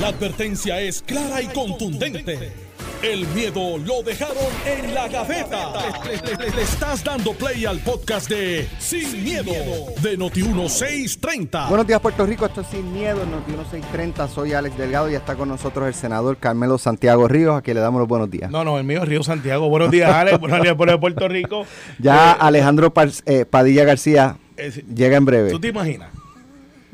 [0.00, 2.52] La advertencia es clara y contundente.
[3.02, 4.36] El miedo lo dejaron
[4.66, 5.72] en la gaveta.
[6.06, 9.52] Le, le- le- le estás dando play al podcast de Sin, miedo,
[10.02, 11.68] de Noti1630.
[11.68, 12.46] Buenos días, Puerto Rico.
[12.46, 14.26] Esto es Sin Miedo, en Noti 1630.
[14.28, 17.82] Soy Alex Delgado y está con nosotros el senador Carmelo Santiago Ríos, a quien le
[17.82, 18.50] damos los buenos días.
[18.50, 19.68] No, no, el mío es Río Santiago.
[19.68, 20.40] Buenos días, Alex.
[20.40, 21.66] Buenos días, pueblo de Puerto Rico.
[21.98, 25.50] Ya Eh, Alejandro Par- eh, Padilla García eh, llega en breve.
[25.50, 26.08] ¿Tú te imaginas?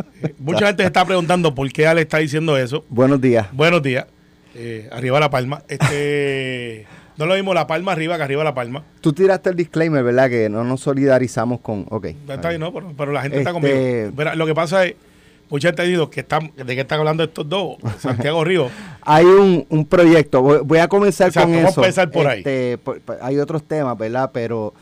[0.38, 2.84] Mucha gente se está preguntando por qué Alex está diciendo eso.
[2.88, 3.46] Buenos días.
[3.52, 4.06] Buenos días.
[4.54, 5.62] Eh, arriba La Palma.
[5.68, 8.82] Este, no lo mismo La Palma arriba que arriba La Palma.
[9.00, 10.28] Tú tiraste el disclaimer, ¿verdad?
[10.28, 11.86] Que no nos solidarizamos con...
[11.90, 12.06] Ok.
[12.28, 12.72] Está bien, ¿no?
[12.72, 14.34] Pero, pero la gente está Este- conmigo.
[14.36, 14.94] Lo que pasa es,
[15.48, 17.76] mucha gente ha dicho que están, ¿de qué están hablando estos dos?
[17.98, 18.68] Santiago Río.
[19.02, 22.38] Hay un, un proyecto, voy, voy a comenzar Exacto, con vamos a empezar por ahí.
[22.38, 24.30] Este, por- por- hay otros temas, ¿verdad?
[24.32, 24.74] Pero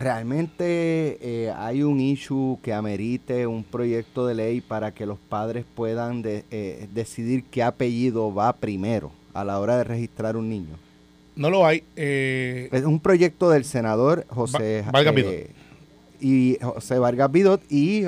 [0.00, 5.64] realmente eh, hay un issue que amerite un proyecto de ley para que los padres
[5.74, 10.76] puedan de- eh, decidir qué apellido va primero a la hora de registrar un niño.
[11.36, 11.84] No lo hay.
[11.96, 15.34] Eh, Es un proyecto del senador José, Va- Vargas eh, Vidot.
[16.20, 18.04] y José Vargas Vidot y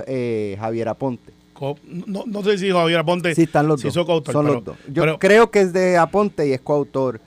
[0.59, 1.33] Javier Aponte.
[1.53, 4.05] co- no, no sé si Javier Aponte Sí, están los si dos.
[4.07, 4.77] coautor, son pero- los dos.
[4.89, 7.21] Yo pero- creo que es de Aponte y es coautor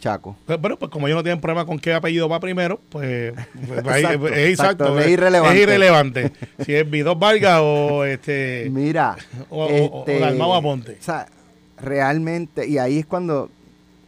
[0.00, 0.36] Chaco.
[0.46, 3.34] Pero, pero, pues como ellos no tienen problema con qué apellido va primero, pues,
[3.66, 4.84] pues, Exacto, es exacto.
[4.84, 5.56] exacto, es es, irrelevante.
[5.56, 6.32] es irrelevante.
[6.64, 9.16] si es Vidot Vargas o este Mira,
[9.50, 10.92] o, o- o Dalmau Aponte.
[11.00, 11.26] o sea,
[11.80, 13.50] realmente, y ahí es cuando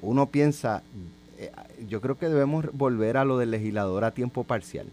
[0.02, 0.82] uno piensa,
[1.38, 1.50] eh,
[1.88, 4.86] yo creo que debemos volver a lo del legislador a tiempo parcial.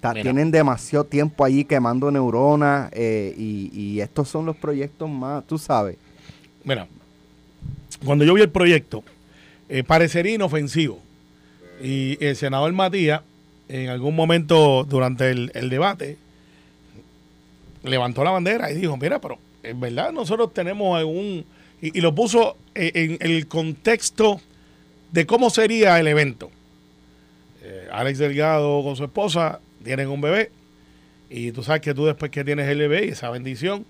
[0.00, 5.44] Ta- tienen demasiado tiempo allí quemando neuronas eh, y, y estos son los proyectos más,
[5.48, 5.96] tú sabes.
[6.62, 6.86] Mira,
[8.04, 9.02] cuando yo vi el proyecto,
[9.68, 11.00] eh, parecería inofensivo.
[11.82, 13.22] Y el senador Matías,
[13.68, 16.16] en algún momento durante el, debate,
[17.82, 21.44] levantó la bandera y dijo, mira, pero en verdad nosotros tenemos un...
[21.80, 24.40] Y, lo puso en, el contexto
[25.12, 26.50] de cómo sería el evento.
[27.62, 30.50] Eh, Alex Delgado con su esposa tienen un bebé
[31.30, 33.84] y tú sabes que tú después que tienes el bebé y esa bendición,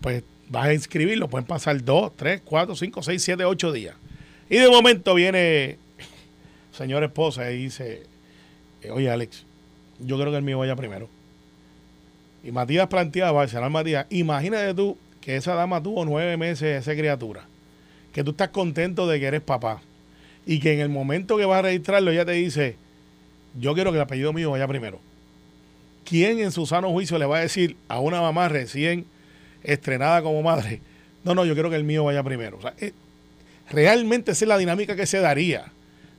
[0.00, 3.96] pues vas a inscribirlo, pueden pasar dos, tres, cuatro, cinco, seis, siete, ocho días.
[4.52, 5.78] Y de momento viene
[6.72, 8.02] señora esposa y dice,
[8.82, 9.46] eh, oye Alex,
[9.98, 11.08] yo creo que el mío vaya primero.
[12.44, 17.46] Y Matías planteaba, senador Matías, imagínate tú que esa dama tuvo nueve meses esa criatura,
[18.12, 19.80] que tú estás contento de que eres papá
[20.44, 22.76] y que en el momento que vas a registrarlo ella te dice,
[23.58, 25.00] yo quiero que el apellido mío vaya primero.
[26.04, 29.06] ¿Quién en su sano juicio le va a decir a una mamá recién
[29.62, 30.82] estrenada como madre,
[31.24, 32.58] no, no, yo quiero que el mío vaya primero?
[32.58, 32.92] O sea, eh,
[33.72, 35.72] realmente esa es la dinámica que se daría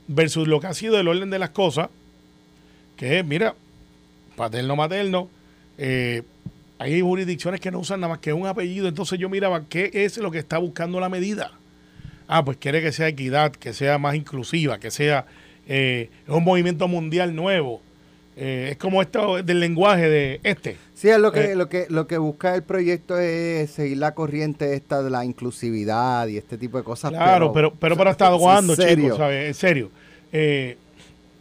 [0.06, 1.88] versus lo que ha sido el orden de las cosas,
[2.96, 3.54] que es, mira,
[4.36, 5.30] paterno, materno,
[5.78, 6.22] eh,
[6.78, 10.18] hay jurisdicciones que no usan nada más que un apellido, entonces yo miraba qué es
[10.18, 11.52] lo que está buscando la medida.
[12.26, 15.26] Ah, pues quiere que sea equidad, que sea más inclusiva, que sea
[15.66, 17.80] eh, un movimiento mundial nuevo.
[18.36, 20.76] Eh, es como esto del lenguaje de este.
[20.94, 21.56] Sí, es lo que, Eh.
[21.56, 26.26] lo que lo que busca el proyecto es seguir la corriente esta de la inclusividad
[26.28, 27.10] y este tipo de cosas.
[27.12, 29.48] Claro, pero, pero para hasta cuándo, chicos, ¿sabes?
[29.48, 29.90] En serio.
[30.32, 30.76] Eh,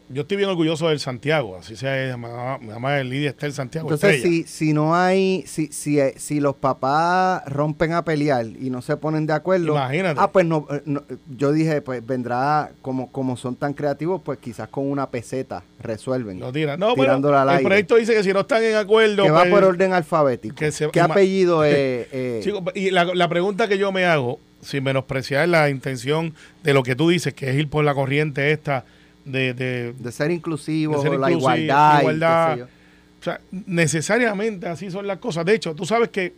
[0.09, 3.53] yo estoy bien orgulloso del Santiago, así sea, mi mamá, mi mamá es Lidia Estel
[3.53, 3.88] Santiago.
[3.91, 8.69] Entonces, si, si no hay, si, si, eh, si los papás rompen a pelear y
[8.69, 10.19] no se ponen de acuerdo, Imagínate.
[10.22, 11.03] ah, pues no, eh, no,
[11.36, 16.40] yo dije, pues vendrá, como, como son tan creativos, pues quizás con una peseta resuelven.
[16.40, 16.80] Lo tiran.
[16.80, 17.68] No, pero Tirándola al el aire.
[17.68, 19.24] proyecto dice que si no están en acuerdo.
[19.24, 20.56] que va pues, por orden alfabético.
[20.56, 21.74] que se- ¿Qué apellido es?
[22.12, 26.74] eh, Chicos, y la, la pregunta que yo me hago, sin menospreciar la intención de
[26.74, 28.86] lo que tú dices, que es ir por la corriente esta
[29.25, 31.56] de, de, de ser inclusivos, de ser la inclusivo,
[32.01, 32.57] igualdad.
[32.57, 32.66] yo.
[32.66, 35.45] O sea, necesariamente así son las cosas.
[35.45, 36.34] De hecho, tú sabes que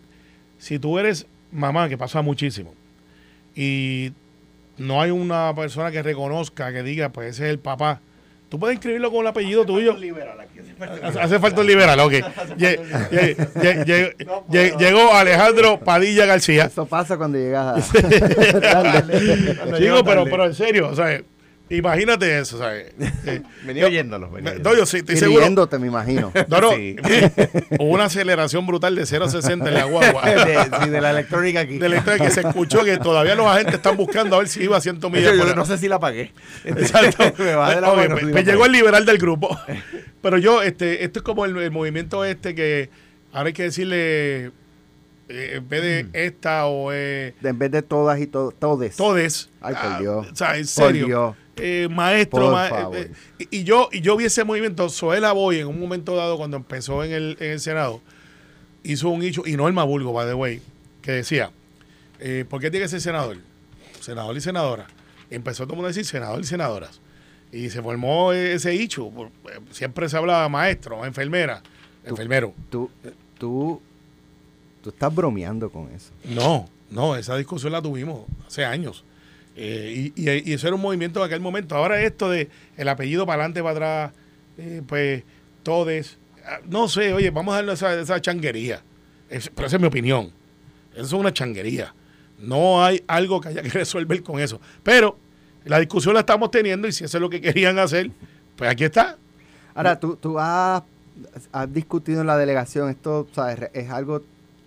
[0.59, 2.73] si tú eres mamá, que pasa muchísimo,
[3.55, 4.11] y
[4.77, 8.01] no hay una persona que reconozca, que diga, pues ese es el papá,
[8.49, 9.95] tú puedes inscribirlo con el apellido tuyo.
[11.01, 12.11] Hace hace falta un liberal, ok.
[12.57, 12.79] Lle-
[13.09, 14.15] lle- lle- lle-
[14.49, 16.65] lle- Llegó Alejandro Padilla García.
[16.65, 18.97] Eso pasa cuando llegas a...
[19.77, 21.21] Chico, pero, pero en serio, o sea,
[21.69, 22.93] imagínate eso, ¿sabes?
[23.25, 24.31] Eh, Venía oyéndolos.
[24.31, 24.79] venía no, oyéndolos.
[24.79, 25.41] yo sí, estoy seguro.
[25.41, 26.31] riéndote, me imagino.
[26.47, 26.95] No, no, Sí.
[27.79, 30.21] hubo una aceleración brutal de 0 a 60 en la guagua.
[30.29, 31.77] de, sí, de la electrónica aquí.
[31.79, 34.63] de la historia que se escuchó que todavía los agentes están buscando a ver si
[34.63, 35.29] iba a 100 De millas.
[35.31, 35.55] por yo hora.
[35.55, 36.31] no sé si la pagué.
[36.63, 37.23] Exacto.
[37.43, 39.57] Me va de la Ok, mano si la llegó el liberal del grupo.
[40.21, 42.89] Pero yo, este, esto es como el, el movimiento este que
[43.33, 44.45] ahora hay que decirle,
[45.29, 48.95] eh, en vez de esta o eh, En vez de todas y to- todes.
[48.95, 49.49] todes.
[49.61, 50.27] Ay, por ah, Dios.
[50.31, 51.05] O sea, en Por serio.
[51.07, 51.35] Dios.
[51.57, 55.67] Eh, maestro, ma- eh, eh, y, yo y yo vi ese movimiento, Zoela Boy en
[55.67, 58.01] un momento dado cuando empezó en el, en el Senado,
[58.83, 60.61] hizo un hecho, y Norma Burgo, by the way,
[61.01, 61.51] que decía,
[62.19, 63.37] eh, ¿por qué tiene que ser senador?
[63.99, 64.87] Senador y senadora.
[65.29, 67.01] Empezó todo el mundo a decir senador y senadoras.
[67.51, 69.11] Y se formó ese hecho.
[69.71, 71.63] Siempre se habla maestro, enfermera,
[72.03, 72.53] enfermero.
[72.69, 72.91] Tú,
[73.39, 73.81] tú,
[74.83, 76.11] tú estás bromeando con eso.
[76.25, 79.03] No, no, esa discusión la tuvimos hace años.
[79.55, 81.75] Eh, y, y- eso era un movimiento en aquel momento.
[81.75, 83.71] Ahora esto de el apellido para adelante, para
[84.07, 84.11] atrás,
[84.57, 85.23] eh, pues
[85.63, 86.17] todes.
[86.45, 88.81] ah, No sé, oye, vamos a darle esa, esa changuería.
[89.29, 90.31] Pero esa es mi opinión.
[90.93, 91.93] Eso es una changuería.
[92.39, 94.59] No hay algo que haya que resolver con eso.
[94.83, 95.17] Pero
[95.63, 98.11] la discusión la estamos teniendo y si eso es lo que querían hacer,
[98.55, 99.17] pues aquí está.
[99.73, 100.83] Ahora, tú, tú has,
[101.51, 103.69] has discutido en la delegación, esto ¿sabes?
[103.73, 104.21] es algo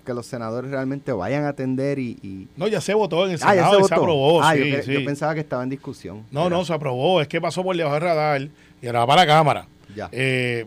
[0.09, 2.19] que los senadores realmente vayan a atender y...
[2.23, 3.89] y- No, ya se votó en el Ah, ya Senado se y votó.
[3.89, 4.43] se aprobó.
[4.43, 4.93] ah, sí, yo, cre- sí.
[4.95, 6.25] yo pensaba que estaba en discusión.
[6.31, 7.21] No, Era- no, se aprobó.
[7.21, 8.49] Es que pasó por debajo del radar
[8.83, 9.69] y ahora para la Cámara.
[9.95, 10.09] Ya.
[10.13, 10.67] Eh,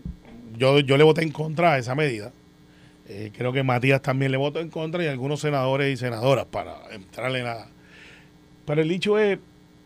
[0.57, 2.31] yo, yo le voté en contra de esa medida.
[3.07, 6.75] Eh, creo que Matías también le votó en contra y algunos senadores y senadoras para
[6.93, 7.67] entrarle en la...
[8.65, 9.39] Pero el hecho es,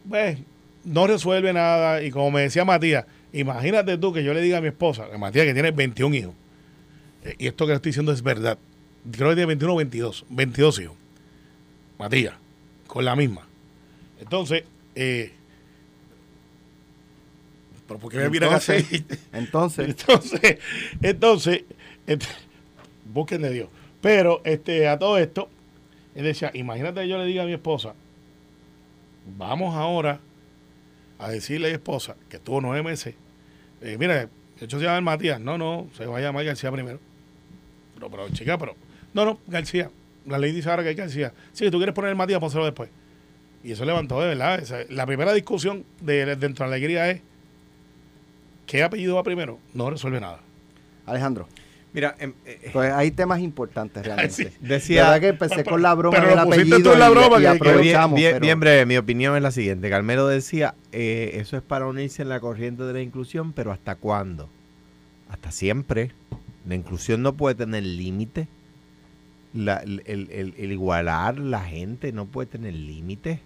[0.09, 0.37] pues,
[0.83, 2.03] no resuelve nada.
[2.03, 5.17] Y como me decía Matías, imagínate tú que yo le diga a mi esposa, que
[5.17, 6.33] Matías que tiene 21 hijos,
[7.23, 8.57] eh, y esto que le estoy diciendo es verdad.
[9.11, 10.95] Creo que tiene 21 o 22, 22 hijos.
[11.99, 12.35] Matías,
[12.87, 13.47] con la misma.
[14.19, 14.63] Entonces,
[14.95, 15.31] eh,
[17.87, 19.05] ¿pero por qué me miran así?
[19.31, 20.59] Entonces, entonces,
[21.01, 21.63] Entonces,
[22.07, 22.25] este,
[23.05, 23.69] busquen de Dios.
[24.01, 25.49] Pero este, a todo esto,
[26.15, 27.93] él decía, imagínate que yo le diga a mi esposa,
[29.37, 30.19] vamos ahora
[31.17, 33.15] a decirle a mi esposa que estuvo nueve meses,
[33.81, 34.15] eh, mira,
[34.59, 36.99] de hecho se llama Matías, no, no, se va a llamar García primero.
[37.95, 38.75] Pero, pero, chica, pero,
[39.15, 39.89] no, no, García,
[40.27, 41.33] la ley dice ahora que hay García.
[41.53, 42.89] Sí, tú quieres poner el Matías, pónselo después.
[43.63, 44.59] Y eso levantó de verdad.
[44.59, 47.21] esa- la primera discusión de, dentro de la alegría es,
[48.67, 49.59] ¿qué apellido va primero?
[49.73, 50.39] No resuelve nada.
[51.05, 51.47] Alejandro,
[51.93, 54.33] Mira, em, eh, eh, pues hay temas importantes realmente.
[54.33, 54.49] Sí.
[54.59, 55.03] decía...
[55.03, 56.99] La verdad que empecé Pero- con la broma pero del lo pusiste apellido tú en
[56.99, 58.15] la y- broma y, bien, aprovechamos.
[58.19, 59.89] bien- pero- bien breve, mi opinión es la siguiente.
[59.89, 63.95] Carmelo decía, eh, eso es para unirse en la corriente de la inclusión, pero ¿hasta
[63.95, 64.49] cuándo?
[65.29, 66.11] Hasta siempre.
[66.67, 68.49] La inclusión no puede tener límite.
[69.55, 73.39] El, igualar la gente no puede tener límite.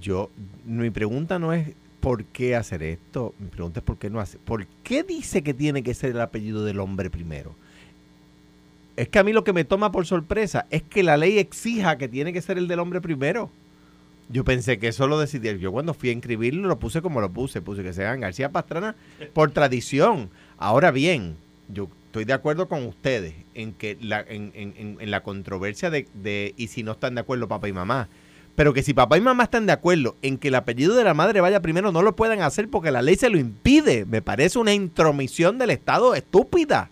[0.00, 0.30] Yo,
[0.64, 4.38] mi pregunta no es por qué hacer esto, mi pregunta es por qué no hace.
[4.38, 7.54] ¿Por qué dice que tiene que ser el apellido del hombre primero?
[8.96, 11.98] Es que a mí lo que me toma por sorpresa es que la ley exija
[11.98, 13.50] que tiene que ser el del hombre primero.
[14.28, 15.52] Yo pensé que eso lo decidía.
[15.56, 17.60] Yo cuando fui a inscribirlo lo puse como lo puse.
[17.60, 18.94] Puse que sean García Pastrana
[19.32, 20.30] por tradición.
[20.56, 21.36] Ahora bien,
[21.68, 26.08] yo estoy de acuerdo con ustedes en que la, en, en- en- la controversia de,
[26.14, 28.08] de y si no están de acuerdo papá y mamá.
[28.56, 31.14] Pero que si papá y mamá están de acuerdo en que el apellido de la
[31.14, 34.04] madre vaya primero, no lo puedan hacer porque la ley se lo impide.
[34.06, 36.90] Me parece una intromisión del Estado estúpida.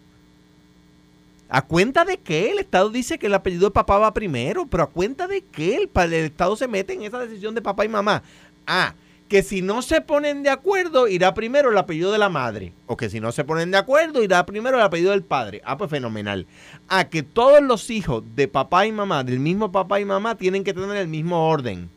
[1.51, 4.67] ¿A cuenta de qué el Estado dice que el apellido de papá va primero?
[4.67, 7.85] ¿Pero a cuenta de qué el, el Estado se mete en esa decisión de papá
[7.85, 8.23] y mamá?
[8.67, 8.95] Ah,
[9.29, 12.73] que si no se ponen de acuerdo, irá primero el apellido de la madre.
[12.87, 15.61] O que si no se ponen de acuerdo, irá primero el apellido del padre.
[15.65, 16.47] Ah, pues fenomenal.
[16.89, 20.65] A que todos los hijos de papá y mamá, del mismo papá y mamá, tienen
[20.65, 21.91] que tener el mismo orden.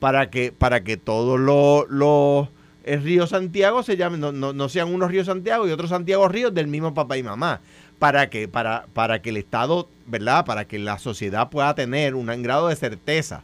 [0.00, 2.48] Para que, para que todos los, los
[2.84, 6.28] el río Santiago se llamen, no, no- no sean unos ríos Santiago y otros Santiago
[6.28, 7.60] ríos del mismo papá y mamá
[7.98, 10.44] para que, para, para que el Estado, ¿verdad?
[10.44, 13.42] Para que la sociedad pueda tener un grado de certeza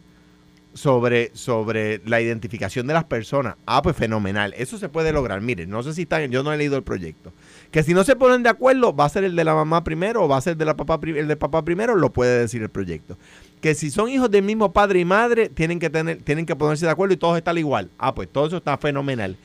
[0.75, 3.57] sobre, sobre la identificación de las personas.
[3.67, 4.55] Ah, pues fenomenal.
[4.57, 5.41] Eso se puede lograr.
[5.41, 7.33] Miren, no sé si están, yo no he leído el proyecto.
[7.71, 10.25] Que si no se ponen de acuerdo, va a ser el de la mamá primero
[10.25, 12.71] o va a ser de la papá, el de papá primero, lo puede decir el
[12.71, 13.17] proyecto.
[13.61, 16.87] Que si son hijos del mismo padre y madre, tienen que tener, tienen que ponerse
[16.87, 17.91] de acuerdo y todos están igual.
[17.99, 19.37] Ah, pues todo eso está fenomenal.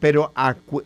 [0.00, 0.32] Pero,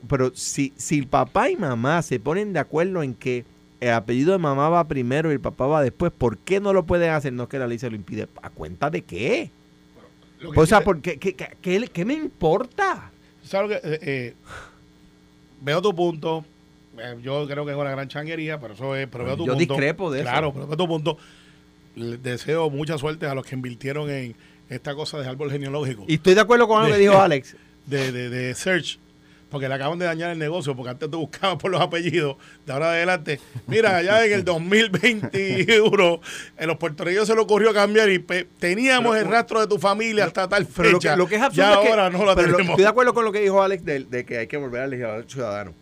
[0.08, 3.44] pero si, si el papá y mamá se ponen de acuerdo en que
[3.80, 6.84] el apellido de mamá va primero y el papá va después, ¿por qué no lo
[6.84, 7.32] pueden hacer?
[7.32, 8.28] No es que la ley se lo impide.
[8.42, 9.50] ¿A cuenta de qué?
[10.40, 13.10] Lo que Pues, o sea, sí te- ¿por qué, qué, qué- me importa?
[13.44, 13.88] ¿Sabes que?
[13.94, 14.34] eh, eh,
[15.60, 16.44] veo tu punto.
[16.98, 19.06] Eh, yo creo que es una gran changuería, pero eso es.
[19.08, 19.74] Pero veo tu Yo punto.
[19.74, 20.28] discrepo de eso.
[20.30, 21.18] Claro, pero veo tu punto.
[21.96, 24.36] Deseo mucha suerte a los que invirtieron en
[24.68, 26.04] esta cosa de árbol genealógico.
[26.06, 27.56] Y estoy de acuerdo con lo que dijo Alex.
[27.86, 28.98] de, de, de Search,
[29.50, 32.36] porque le acaban de dañar el negocio, porque antes tú buscabas por los apellidos,
[32.66, 33.40] de ahora adelante.
[33.66, 34.44] Mira, allá en el
[35.24, 36.20] 2021,
[36.58, 40.24] en los puertorriqueños se le ocurrió cambiar y pe- teníamos el rastro de tu familia
[40.26, 41.12] hasta tal Pero lo fecha.
[41.12, 42.72] que, lo que es absurdo ya es que- ahora no la pero lo- tenemos.
[42.74, 44.90] estoy de acuerdo con lo que dijo Alex de, de que hay que volver al
[44.90, 45.72] legislador ciudadano.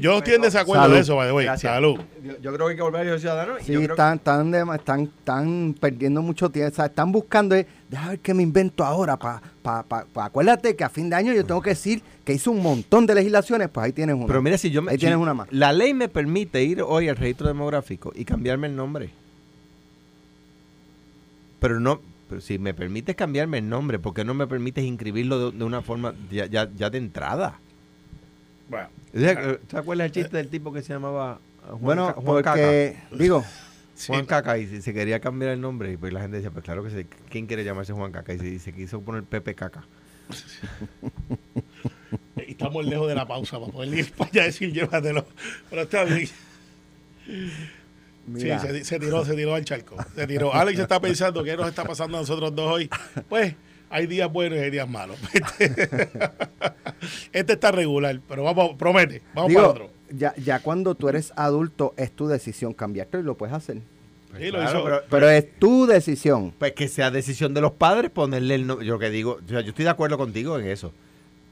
[0.00, 0.94] Yo estoy en desacuerdo Salud.
[0.96, 1.44] de eso, by the way.
[1.46, 1.72] Gracias.
[1.72, 1.98] Salud.
[2.22, 3.58] Yo, yo creo que hay que volver al legislador ciudadano.
[3.60, 6.72] y Sí, yo creo- están, están, de- están, están perdiendo mucho tiempo.
[6.72, 9.16] O sea, están buscando, eh, deja ver qué me invento ahora.
[9.16, 12.32] Pa, pa, pa- pa- acuérdate que a fin de año yo tengo que decir que
[12.34, 14.26] hice un montón de legislaciones, pues ahí tienes una.
[14.26, 14.90] Pero mira, si yo me.
[14.90, 15.48] Ahí si tienes una más.
[15.50, 19.10] La ley me permite ir hoy al registro demográfico y cambiarme el nombre.
[21.58, 25.50] pero no, pero si me permites cambiarme el nombre, ¿por qué no me permites inscribirlo
[25.50, 27.58] de, de una forma ya, ya, ya de entrada?
[28.68, 32.96] Bueno, ¿Te acuerdas el chiste del tipo que se llamaba Juan, Bueno, Ca- Juan porque,
[33.12, 33.44] digo,
[33.94, 36.50] sí, Juan Caca y se, se quería cambiar el nombre y pues la gente decía,
[36.50, 38.32] pues claro que sí, ¿quién quiere llamarse Juan Caca?
[38.34, 39.84] Y se, y se quiso poner Pepe Caca.
[42.36, 45.26] y estamos lejos de la pausa para poder ir para allá y decir llévatelo.
[45.70, 46.28] Pero está bien.
[48.26, 49.96] mira, Sí, se, se tiró, se tiró al charco.
[50.14, 50.54] Se tiró.
[50.54, 52.90] Alex está pensando qué nos está pasando a nosotros dos hoy.
[53.28, 53.54] Pues
[53.94, 55.16] hay días buenos y hay días malos.
[57.32, 59.20] Este está regular, pero vamos, promete.
[59.34, 59.90] Vamos digo, para otro.
[60.10, 63.78] ya, ya cuando tú eres adulto es tu decisión cambiarte y lo puedes hacer.
[64.38, 64.84] Sí, lo Claro, hizo.
[64.84, 66.52] pero- Pero es tu decisión.
[66.58, 68.86] Pues que sea decisión de los padres ponerle el nombre.
[68.86, 70.92] Yo que digo, o sea, yo estoy de acuerdo contigo en eso.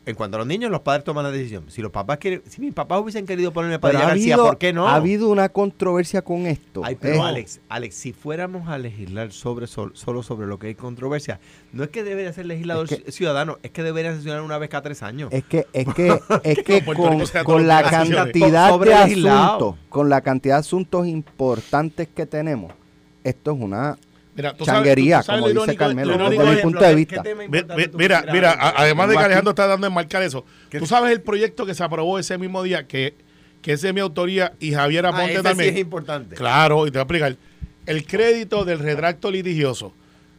[0.05, 1.67] En cuanto a los niños, los padres toman la decisión.
[1.69, 4.59] Si los papás quieren, si mis papás hubiesen querido ponerme Padilla ha García, habido, ¿por
[4.59, 4.89] qué no?
[4.89, 6.83] ha habido una controversia con esto.
[6.85, 10.67] Ay, pero Eh, Alex, Alex, si fuéramos a legislar sobre sol- solo sobre lo que
[10.67, 11.39] hay controversia,
[11.73, 14.71] no es que debería ser legislador Es que- ciudadano, es que debería sesionar una vez
[14.71, 15.29] cada tres años.
[15.33, 16.97] Es que, es que, es que con,
[17.45, 22.73] con la cantidad de asuntos, con la cantidad de asuntos importantes que tenemos,
[23.23, 23.97] esto es una
[24.35, 26.95] Mira, tú sabes- changuería, tú sabes como dice irónico- Carmelo, desde mi punto de ¿Qué
[26.95, 27.23] vista.
[27.91, 31.21] tú Mira, mira, además de que Alejandro está dando en marcar eso, tú sabes el
[31.21, 33.15] proyecto que se aprobó ese mismo día, que,
[33.61, 35.75] que es de mi autoría y Javier Ah, Aponte sí también.
[35.75, 36.35] es importante.
[36.37, 37.37] Claro, y te voy a explicar.
[37.85, 39.93] El crédito del retracto litigioso.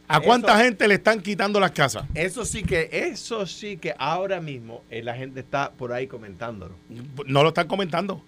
[0.08, 2.04] ¿A Eso- cuánta gente le están quitando las casas?
[2.14, 6.74] Eso sí que, eso sí que ahora mismo eh, la gente está por ahí comentándolo.
[7.26, 8.22] No lo están comentando.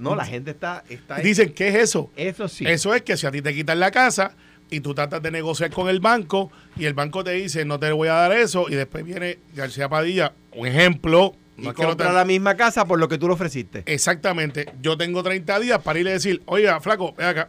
[0.00, 2.10] No, la gente está, está Dicen, ¿qué es eso?
[2.14, 2.64] eso sí.
[2.66, 4.32] Eso es que si a ti te quitan la casa
[4.70, 7.92] y tú tratas de negociar con el banco y el banco te dice, no te
[7.92, 11.34] voy a dar eso, y después viene García Padilla, un ejemplo.
[11.56, 13.84] y no que lo compra te- la misma casa por lo que tú le ofreciste.
[13.86, 14.66] Exactamente.
[14.82, 17.48] Yo tengo 30 días para irle a decir, oiga, flaco, ven acá.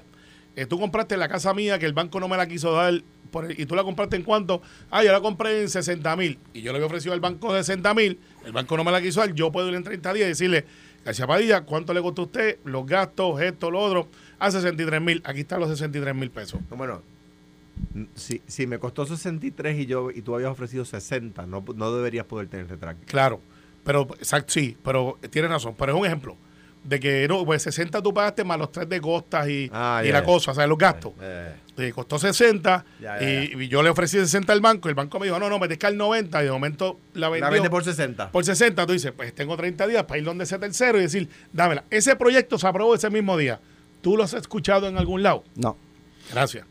[0.57, 3.43] eh, tú compraste la casa mía que el banco no me la quiso dar por
[3.51, 4.61] el- y tú la compraste en cuánto?
[4.89, 7.93] Ah, yo la compré en 60 mil y yo le había ofrecido al banco 60
[7.93, 10.29] mil, el banco no me la quiso dar, yo puedo ir en 30 días y
[10.29, 10.63] decirle,
[11.05, 12.57] García Padilla, ¿cuánto le costó a usted?
[12.65, 14.07] Los gastos, esto, lo otro,
[14.39, 16.59] a 63 mil, aquí están los 63 mil pesos.
[16.75, 17.03] Bueno,
[18.15, 22.25] si, si me costó 63 y yo y tú habías ofrecido 60, no, no deberías
[22.25, 23.05] poder tener retract.
[23.05, 23.39] Claro,
[23.83, 26.37] pero exacto, sí, pero tienes razón, pero es un ejemplo
[26.85, 30.11] de que no, pues 60 tú pagaste más los tres de costas y, Ah, y
[30.11, 31.13] la cosa, o sea, los gastos.
[31.19, 34.87] Eh, te costó 60 Ya, ya, y, y yo le ofrecí 60 al banco.
[34.87, 37.49] El banco me dijo, no, no, me el 90 y de momento la vendió la
[37.49, 38.31] vende por 60.
[38.31, 38.85] por 60.
[38.85, 41.83] Tú dices, pues tengo 30 días para ir donde sea tercero y decir, dámela.
[41.89, 43.59] Ese proyecto se aprobó ese mismo día.
[44.01, 45.43] ¿Tú lo has escuchado en algún lado?
[45.55, 45.75] No.
[46.31, 46.65] Gracias.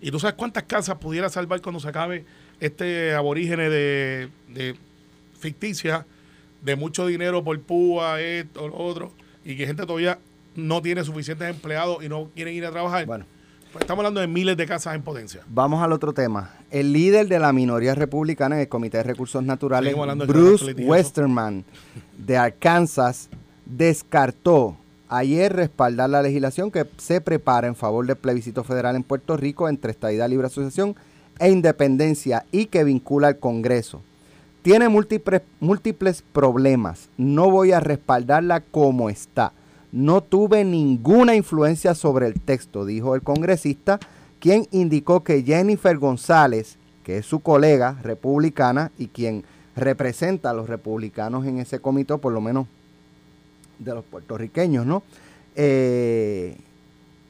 [0.00, 2.24] ¿Y tú sabes cuántas casas pudiera salvar cuando se acabe
[2.60, 4.76] este aborígene de, de
[5.38, 6.06] ficticia,
[6.62, 9.12] de mucho dinero por púa, esto, lo otro,
[9.44, 10.18] y que gente todavía
[10.56, 13.06] no tiene suficientes empleados y no quieren ir a trabajar?
[13.06, 13.24] Bueno,
[13.72, 15.42] Pues estamos hablando de miles de casas en potencia.
[15.48, 16.54] vamos al otro tema.
[16.70, 19.94] El líder de la minoría republicana en el Comité de Recursos Naturales,
[20.26, 20.72] Bruce.
[20.74, 21.64] Westerman,
[22.18, 23.28] de Arkansas,
[23.66, 24.76] descartó
[25.08, 29.68] ayer respaldar la legislación que se prepara en favor del plebiscito federal en Puerto Rico
[29.68, 30.94] entre estadidad, libre asociación
[31.38, 34.02] e independencia y que vincula al Congreso.
[34.62, 37.08] Tiene múltiples, múltiples problemas.
[37.16, 39.52] No voy a respaldarla como está.
[39.90, 43.98] No tuve ninguna influencia sobre el texto, dijo el congresista,
[44.38, 50.68] quien indicó que Jennifer González, que es su colega republicana y quien representa a los
[50.68, 52.66] republicanos en ese comité, por lo menos
[53.78, 55.02] de los puertorriqueños, ¿no?
[55.56, 56.56] Eh,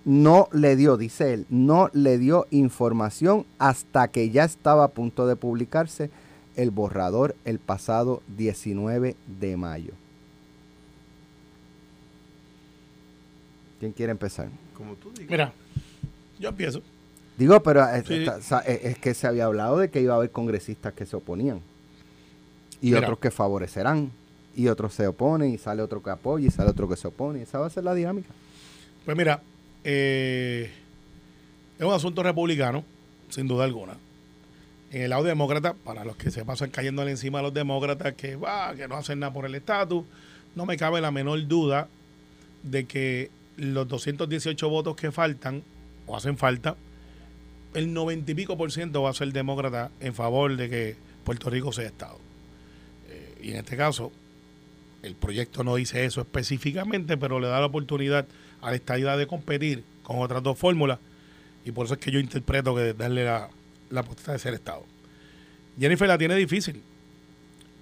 [0.04, 5.26] no le dio, dice él, no le dio información hasta que ya estaba a punto
[5.26, 6.10] de publicarse
[6.57, 9.92] el borrador el pasado 19 de mayo.
[13.78, 14.49] ¿Quién quiere empezar?
[14.76, 15.30] Como tú digas.
[15.30, 15.52] Mira,
[16.38, 16.83] yo empiezo.
[17.38, 18.14] Digo, pero es, Sí.
[18.14, 21.07] está- sa- es- es que se había hablado de que iba a haber congresistas que
[21.07, 21.61] se oponían
[22.83, 23.00] y Mira.
[23.00, 24.11] otros que favorecerán
[24.54, 27.42] y otros se oponen y sale otro que apoya y sale otro que se opone.
[27.42, 28.28] Esa va a ser la dinámica.
[29.07, 29.40] Pues mira,
[29.85, 30.71] eh,
[31.78, 32.85] es un asunto republicano,
[33.30, 33.95] sin duda alguna.
[34.90, 38.37] En el lado demócrata, para los que se pasan cayéndole encima a los demócratas que,
[38.37, 40.04] va, que no hacen nada por el estatus,
[40.56, 41.88] no me cabe la menor duda
[42.64, 45.62] de que los 218 votos que faltan
[46.06, 46.76] o hacen falta,
[47.75, 51.50] el 90 y pico por ciento va a ser demócrata en favor de que Puerto
[51.50, 52.18] Rico sea Estado.
[53.09, 54.11] Eh, y en este caso,
[55.02, 58.26] el proyecto no dice eso específicamente, pero le da la oportunidad
[58.61, 60.99] a la estadidad de competir con otras dos fórmulas.
[61.64, 63.50] Y por eso es que yo interpreto que darle la,
[63.90, 64.85] la potestad de ser Estado.
[65.78, 66.82] Jennifer la tiene difícil,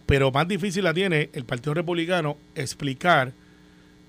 [0.06, 3.32] pero más difícil la tiene el Partido Republicano explicar,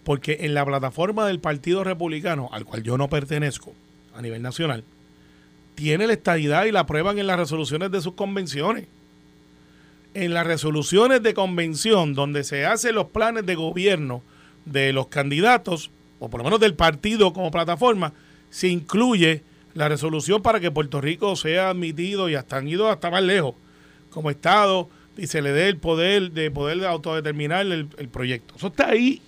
[0.04, 3.74] porque en la plataforma del Partido Republicano, al cual yo no pertenezco
[4.16, 4.84] a nivel nacional,
[5.76, 8.86] tiene la estadidad y la aprueban en las resoluciones de sus convenciones.
[10.14, 14.24] En las resoluciones de convención donde se hacen los planes de gobierno
[14.66, 18.14] de los candidatos, o por lo menos del partido como plataforma,
[18.50, 23.10] se incluye la resolución para que Puerto Rico sea admitido y hasta han ido hasta
[23.10, 23.56] más lejos
[24.10, 28.56] como Estado y se le dé el poder de poder autodeterminar el, el proyecto.
[28.56, 29.22] Eso está ahí.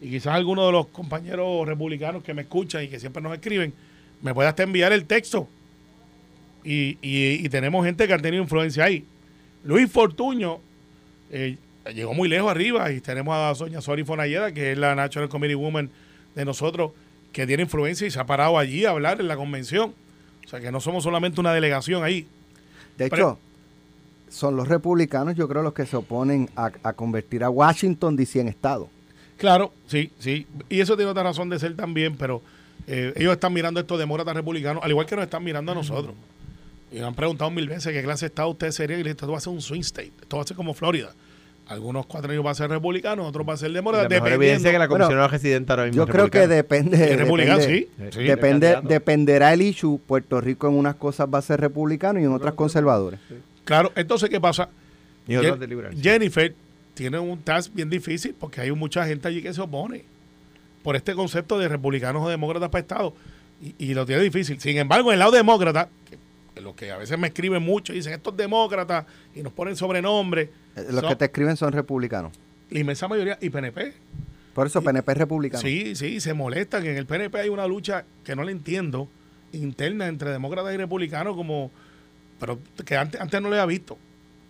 [0.00, 3.72] Y quizás alguno de los compañeros republicanos que me escuchan y que siempre nos escriben,
[4.22, 5.48] me puede hasta enviar el texto.
[6.64, 9.04] Y, y, tenemos gente que ha tenido influencia ahí.
[9.64, 10.60] Luis Fortuño
[11.30, 11.56] eh,
[11.94, 15.54] llegó muy lejos arriba y tenemos a Sonia Sori Fonayeda, que es la National Committee
[15.54, 15.90] Woman
[16.34, 16.92] de nosotros,
[17.32, 19.94] que tiene influencia y se ha parado allí a hablar en la convención.
[20.44, 22.26] O sea que no somos solamente una delegación ahí.
[22.98, 23.38] De hecho,
[24.28, 28.48] son los republicanos, yo creo, los que se oponen a, convertir a Washington DC en
[28.48, 28.88] Estado.
[29.36, 30.46] Claro, sí, sí.
[30.68, 32.42] Y eso tiene otra razón de ser también, pero
[32.86, 35.74] eh, ellos están mirando a estos demócratas republicanos, al igual que nos están mirando a
[35.74, 36.14] nosotros.
[36.92, 38.98] Y me han preguntado mil veces qué clase de Estado usted sería.
[38.98, 40.12] Y le esto va a ser un swing state.
[40.20, 41.14] Esto va a ser como Florida.
[41.70, 44.08] Algunos cuatro años va a ser republicano, otros va a ser demócrata.
[44.08, 46.96] La evidencia que la comisión residente ahora mismo Yo creo que depende.
[47.16, 50.00] depende, sí, depende dependerá el issue.
[50.04, 53.20] Puerto Rico en unas cosas va a ser republicano y en otras conservadores.
[53.62, 54.68] Claro, entonces, ¿qué pasa?
[56.02, 56.52] Jennifer
[56.94, 60.02] tiene un task bien difícil porque hay mucha gente allí que se opone
[60.82, 63.14] por este concepto de republicanos o demócratas para Estado.
[63.78, 64.58] Y, lo tiene difícil.
[64.58, 66.18] Sin embargo, en el lado demócrata, que,
[66.60, 70.48] los que a veces me escriben mucho, dicen estos demócratas y nos ponen sobrenombres.
[70.76, 72.32] Eh, los que te escriben son republicanos.
[72.70, 73.94] La inmensa mayoría, y PNP.
[74.54, 75.62] Por eso PNP es republicano.
[75.62, 79.08] Sí, sí, se molesta que en el PNP hay una lucha que no la entiendo,
[79.52, 81.70] interna entre demócratas y republicanos, como
[82.40, 83.98] pero que antes, antes no le había visto.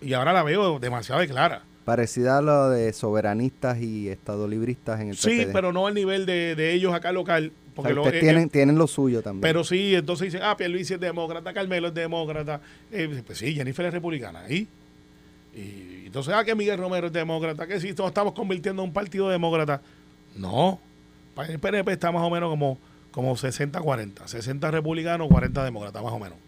[0.00, 1.64] Y ahora la veo demasiado clara.
[1.84, 6.72] Parecida a lo de soberanistas y estadolibristas en el Sí, pero no al nivel de,
[6.72, 7.52] ellos acá local.
[7.82, 9.42] Porque eh, tienen, eh, tienen lo suyo también.
[9.42, 12.60] Pero sí, entonces dicen, ah, Pierluisi es demócrata, Carmelo es demócrata.
[12.90, 14.42] Eh, pues sí, Jennifer es republicana.
[14.49, 14.66] ¿y?
[15.54, 18.93] y entonces, ah, que Miguel Romero es demócrata, que sí, todos estamos convirtiendo en un
[18.93, 19.80] partido demócrata.
[20.36, 20.80] No,
[21.49, 22.78] el PNP está más o menos como,
[23.10, 24.26] como 60-40.
[24.26, 26.38] 60 republicanos, 40 demócratas, más o menos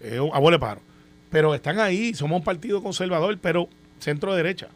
[0.00, 0.80] eh, a paro.
[1.30, 3.68] Pero están ahí, somos un partido conservador, pero
[3.98, 4.68] centro derecha.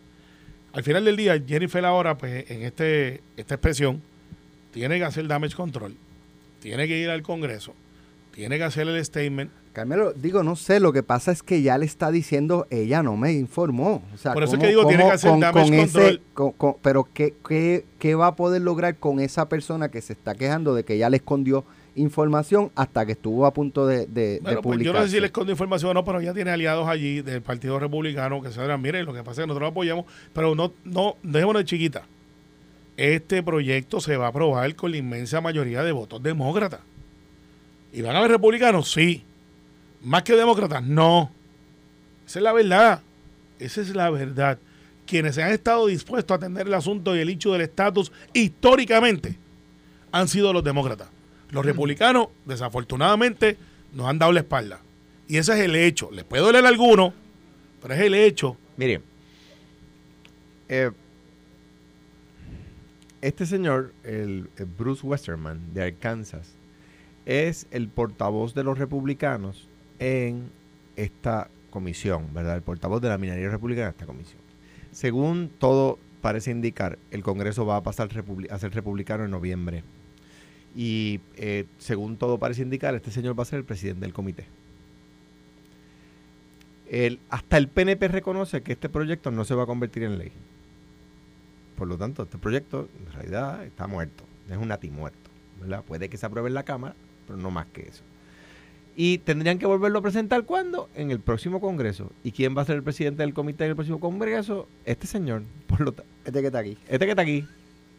[0.72, 4.02] Al final del día, Jennifer ahora, pues en este, esta expresión,
[4.72, 5.94] tiene que hacer damage control,
[6.60, 7.74] tiene que ir al Congreso,
[8.34, 9.50] tiene que hacer el statement.
[9.72, 13.16] Carmelo, digo, no sé, lo que pasa es que ya le está diciendo, ella no
[13.16, 14.02] me informó.
[14.32, 16.76] Por eso es que digo, tiene que hacer damage control.
[16.82, 20.74] pero ¿qué, qué, ¿qué va a poder lograr con esa persona que se está quejando
[20.74, 24.92] de que ya le escondió información hasta que estuvo a punto de, de, pues, yo
[24.92, 27.78] no sé si le escondo información o no, pero ya tiene aliados allí del Partido
[27.78, 30.72] Republicano que se dirán, mire, lo que pasa es que nosotros lo apoyamos, pero no,
[30.84, 32.02] no, dejémonos de chiquita.
[33.00, 36.80] Este proyecto se va a aprobar con la inmensa mayoría de votos demócratas.
[37.94, 38.92] ¿Y van a haber republicanos?
[38.92, 39.22] Sí.
[40.02, 40.82] ¿Más que demócratas?
[40.82, 41.30] No.
[42.26, 43.00] Esa es la verdad.
[43.58, 44.58] Esa es la verdad.
[45.06, 49.38] Quienes han estado dispuestos a atender el asunto y el hecho del estatus históricamente
[50.12, 51.08] han sido los demócratas.
[51.52, 53.56] Los republicanos, desafortunadamente,
[53.94, 54.78] nos han dado la espalda.
[55.26, 56.10] Y ese es el hecho.
[56.12, 57.14] Les puede doler a alguno,
[57.80, 58.58] pero es el hecho.
[58.76, 59.00] Mire,
[60.68, 60.90] eh,
[63.22, 66.54] este señor, el, Bruce Westerman de Arkansas,
[67.26, 70.50] es el portavoz de los republicanos en
[70.96, 72.56] esta comisión, ¿verdad?
[72.56, 74.40] El portavoz de la minería republicana en esta comisión.
[74.90, 78.08] Según todo parece indicar, el Congreso va a pasar
[78.50, 79.84] a ser republicano en noviembre
[80.74, 84.46] y eh, según todo parece indicar, este señor va a ser el presidente del comité.
[86.88, 90.32] El, hasta el PNP reconoce que este proyecto no se va a convertir en ley.
[91.80, 94.24] Por lo tanto, este proyecto en realidad está muerto.
[94.50, 95.30] Es un muerto.
[95.58, 95.82] ¿verdad?
[95.82, 96.94] Puede que se apruebe en la Cámara,
[97.26, 98.02] pero no más que eso.
[98.96, 100.90] Y tendrían que volverlo a presentar cuando?
[100.94, 102.12] En el próximo Congreso.
[102.22, 104.68] ¿Y quién va a ser el presidente del comité en el próximo Congreso?
[104.84, 105.44] Este señor.
[105.68, 106.76] Por lo este que está aquí.
[106.86, 107.46] Este que está aquí.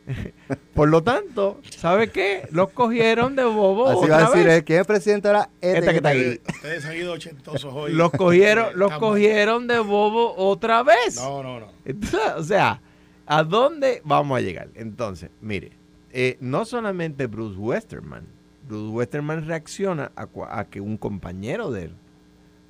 [0.76, 2.48] Por lo tanto, ¿sabe qué?
[2.52, 3.88] Los cogieron de bobo.
[3.88, 4.62] Así va a decir, vez.
[4.62, 5.50] ¿quién es presidente ahora?
[5.60, 6.42] Este, este que está aquí.
[6.50, 7.94] Ustedes han ido ochentosos hoy.
[7.94, 11.16] Los cogieron, los cogieron de bobo otra vez.
[11.16, 11.68] No, no, no.
[12.38, 12.80] o sea,
[13.26, 14.70] ¿a dónde vamos a llegar?
[14.76, 15.72] Entonces, mire,
[16.14, 18.26] eh, no solamente Bruce Westerman,
[18.68, 21.94] Bruce Westerman reacciona a, que un compañero de él,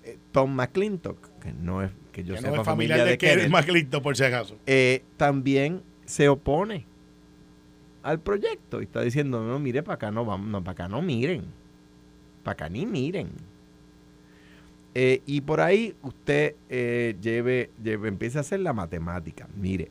[0.03, 4.15] eh, Tom McClintock, que no es que yo que sepa familia de, Kenneth, McClintock por
[4.15, 6.85] si acaso, eh, también se opone
[8.03, 11.01] al proyecto y está diciendo, no, mire, para acá no vamos, no, para acá no
[11.01, 11.45] miren,
[12.43, 13.29] para acá ni miren.
[14.93, 19.47] Y por ahí usted lleve, lleve, empiece a hacer la matemática.
[19.55, 19.89] Mire,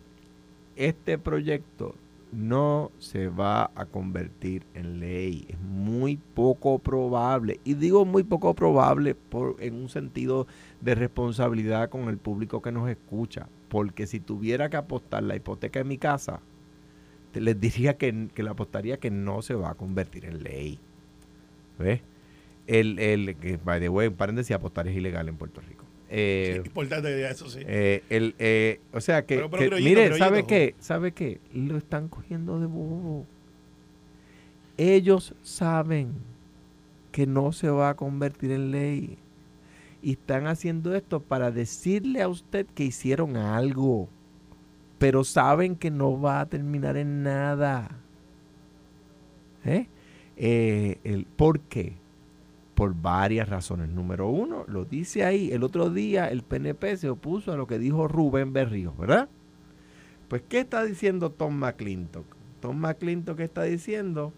[0.87, 1.95] este proyecto
[2.33, 5.47] no se va a convertir en ley.
[5.49, 7.61] Es muy poco probable.
[7.65, 10.47] Y digo muy poco probable por, en un sentido
[10.81, 13.49] de responsabilidad con el público que nos escucha.
[13.69, 16.41] Porque si tuviera que apostar la hipoteca en mi casa,
[17.33, 20.79] te- les diría que, que le apostaría que no se va a convertir en ley.
[21.79, 22.01] ¿Ves?
[22.67, 25.80] El, el, by the way, en paréntesis, apostar es ilegal en Puerto Rico.
[26.13, 27.61] Eh, Importante eso sí.
[27.65, 30.75] eh, el, eh, o sea que, Pero- pero que- criollito, mire, ¿sabe qué?
[30.81, 31.41] ¿Sabe qué?
[31.55, 33.27] Lo están cogiendo de bobo.
[34.77, 36.13] Ellos saben
[37.13, 39.19] que no se va a convertir en ley.
[40.03, 44.09] Y están haciendo esto para decirle a usted que hicieron algo.
[44.99, 47.91] Pero saben que no va a terminar en nada.
[49.65, 49.89] ¿Eh?
[50.37, 51.95] Eh, el, ¿Por qué?
[52.81, 53.91] Por varias razones.
[53.91, 57.79] Número uno, lo dice ahí, el otro día el PNP se opuso a lo que
[57.79, 59.29] dijo Rubén Berrío, ¿verdad?
[60.29, 62.25] Pues, ¿qué está diciendo Tom McClintock?
[62.63, 64.33] Tom McClintock, ¿qué está diciendo?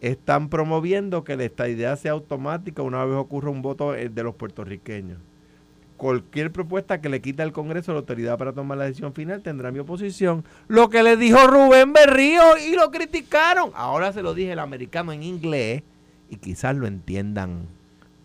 [0.00, 4.34] Están promoviendo que la estadidad sea automática una vez ocurra un voto eh, de los
[4.34, 5.18] puertorriqueños.
[5.98, 9.70] Cualquier propuesta que le quita al Congreso la autoridad para tomar la decisión final tendrá
[9.70, 10.42] mi oposición.
[10.68, 13.72] Lo que le dijo Rubén Berrío y lo criticaron.
[13.74, 15.82] Ahora se lo dije el americano en inglés
[16.28, 17.66] y quizás lo entiendan.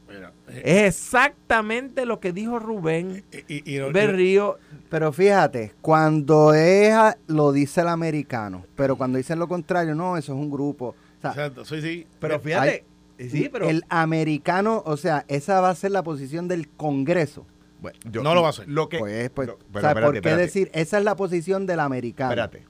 [0.08, 4.58] Mira, eh, Es exactamente lo que dijo Rubén y- y- y- Berrío.
[4.90, 10.18] Pero fíjate, cuando es a- lo dice el americano, pero cuando dicen lo contrario, no,
[10.18, 10.96] eso es un grupo.
[11.18, 12.08] O sea, Exacto, sí, sí.
[12.20, 12.86] Pero Eh, fíjate,
[13.30, 17.46] sí, pero el americano, o sea, esa va a ser la posición del Congreso.
[17.82, 18.68] Bueno, yo- No lo va a hacer.
[18.68, 21.04] Lo que, Pues, pues, lo- o pero sea, espérate, ¿por qué espérate, decir, esa es
[21.04, 22.32] la posición del americano?
[22.32, 22.64] Espérate.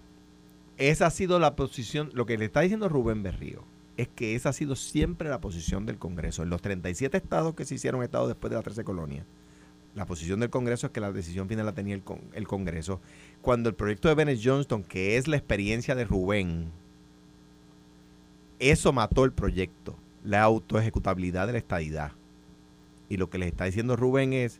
[0.77, 3.63] Esa ha sido la posición, lo que le está diciendo Rubén Berrío,
[4.01, 6.43] es que esa ha sido siempre la posición del Congreso.
[6.43, 9.25] En los 37 estados que se hicieron estados después de las 13 colonias,
[9.95, 13.01] la posición del Congreso es que la decisión final la tenía el, con- el Congreso.
[13.41, 16.71] Cuando el proyecto de Bennett Johnston, que es la experiencia de Rubén,
[18.59, 22.11] eso mató el proyecto, la autoejecutabilidad de la estadidad.
[23.09, 24.59] Y lo que les está diciendo Rubén es,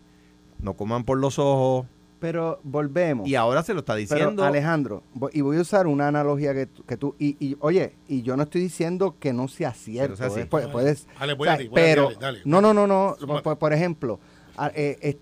[0.60, 1.86] no coman por los ojos,
[2.20, 3.28] Pero volvemos.
[3.28, 4.44] y ahora se lo está Pero, diciendo.
[4.44, 7.96] Alejandro, vo- y voy a usar una analogía que, tú- que tú, y, y, oye,
[8.10, 10.42] y yo no estoy diciendo que no sea cierto, sea así.
[10.42, 12.42] eh, pu- puedes, Dale, voy o a sea, ti, voy a ti, pero, dale, dale.
[12.44, 14.20] no, no, no, no, por, por ejemplo,
[14.58, 15.18] a- eh, eh,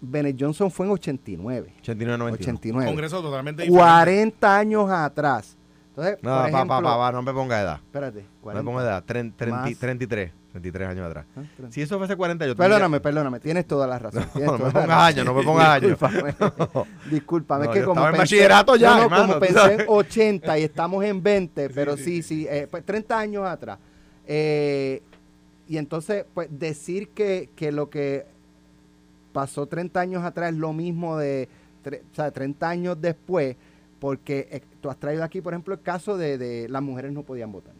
[0.00, 2.34] Bennett Johnson fue en 89, 89, 91.
[2.34, 3.80] 89, Congreso totalmente diferente.
[3.88, 5.56] 40 años atrás,
[5.90, 7.76] entonces, No, por pa, ejemplo, pa, pa, pa, no me ponga edad.
[7.84, 9.04] espérate, No me 40, ponga edad.
[9.06, 9.78] Tren- treinti- Más.
[9.78, 10.32] 33.
[10.52, 11.24] 33 años atrás.
[11.36, 11.44] ¿eh?
[11.56, 11.72] 30.
[11.74, 14.24] Si eso fuese 40, yo tendría- Perdóname, perdóname, tienes toda la razón.
[14.34, 15.90] tienes no me pongas años, no me pongas años.
[15.90, 16.34] Discúlpame,
[17.10, 19.74] discúlpame, No, es que como estaba en pensé, bachillerato ya, no, no, hermano, como pensé
[19.74, 23.78] en 80 y estamos en 20, pero sí, sí, eh, pues 30 años atrás.
[24.26, 25.02] Eh,
[25.68, 28.26] y entonces, pues decir que, que lo que
[29.32, 31.48] pasó 30 años atrás es lo mismo de,
[31.82, 33.56] tre- o sea, 30 años después,
[33.98, 37.22] porque eh, tú has traído aquí, por ejemplo, el caso de, de las mujeres no
[37.22, 37.72] podían votar.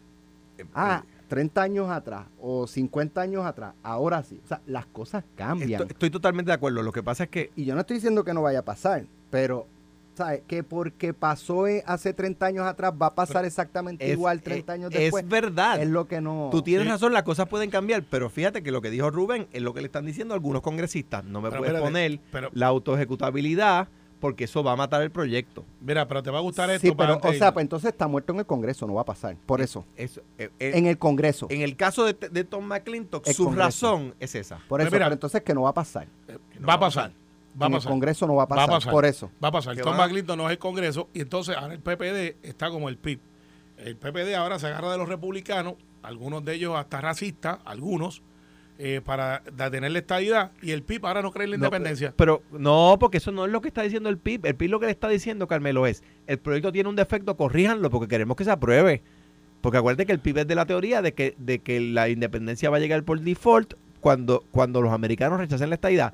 [0.73, 1.03] Ah,
[1.33, 4.39] 30 años atrás o 50 años atrás, ahora sí.
[4.43, 5.71] O sea, las cosas cambian.
[5.81, 6.83] Estoy, estoy totalmente de acuerdo.
[6.83, 9.05] Lo que pasa es que Y yo no estoy diciendo que no vaya a pasar,
[9.31, 9.65] pero,
[10.13, 10.43] ¿sabes?
[10.45, 14.73] Que porque pasó eh, hace 30 años atrás va a pasar exactamente es, igual 30
[14.73, 15.27] años es después.
[15.27, 15.81] verdad.
[15.81, 16.49] Es lo que no.
[16.51, 16.91] Tú tienes Sí.
[16.91, 19.81] razón, las cosas pueden cambiar, pero fíjate que lo que dijo Rubén es lo que
[19.81, 21.23] le están diciendo algunos congresistas.
[21.23, 23.87] No me Pero puedes espérate, poner pero- la autoejecutabilidad
[24.23, 25.65] porque eso va a matar el proyecto.
[25.81, 26.87] Mira, pero te va a gustar esto.
[26.87, 29.05] Sí, para pero, o sea, pues entonces está muerto en el Congreso, no va a
[29.05, 29.35] pasar.
[29.45, 29.83] Por eso.
[29.97, 31.47] Eso, eh, eh, En el Congreso.
[31.49, 33.65] en el caso de, de Tom McClintock, El su Congreso.
[33.65, 34.59] razón es esa.
[34.69, 36.07] Por eso, mira, pero entonces que no va a pasar.
[36.65, 37.11] va a pasar.
[37.61, 37.91] Va a en el pasar.
[37.91, 38.69] Congreso no va a Va pasar.
[38.69, 38.91] a pasar.
[38.93, 39.29] Por eso.
[39.43, 39.75] Va a pasar.
[39.75, 42.97] Tom va- McClinton no es el Congreso y entonces ahora el PPD está como el
[42.97, 43.19] PIB.
[43.77, 48.21] El PPD ahora se agarra de los republicanos, algunos de ellos hasta racistas, algunos,
[48.79, 52.13] eh, para detener la estadidad y el PIB ahora no cree en la No, independencia.
[52.15, 54.45] Pero no, porque eso no es lo que está diciendo el PIB.
[54.45, 57.89] El PIB lo que le está diciendo, Carmelo, es, el proyecto tiene un defecto, corríjanlo
[57.89, 59.01] porque queremos que se apruebe.
[59.61, 62.69] Porque acuérdate que el PIB es de la teoría de que, de que la independencia
[62.69, 66.13] va a llegar por default cuando, cuando los americanos rechacen la estadidad.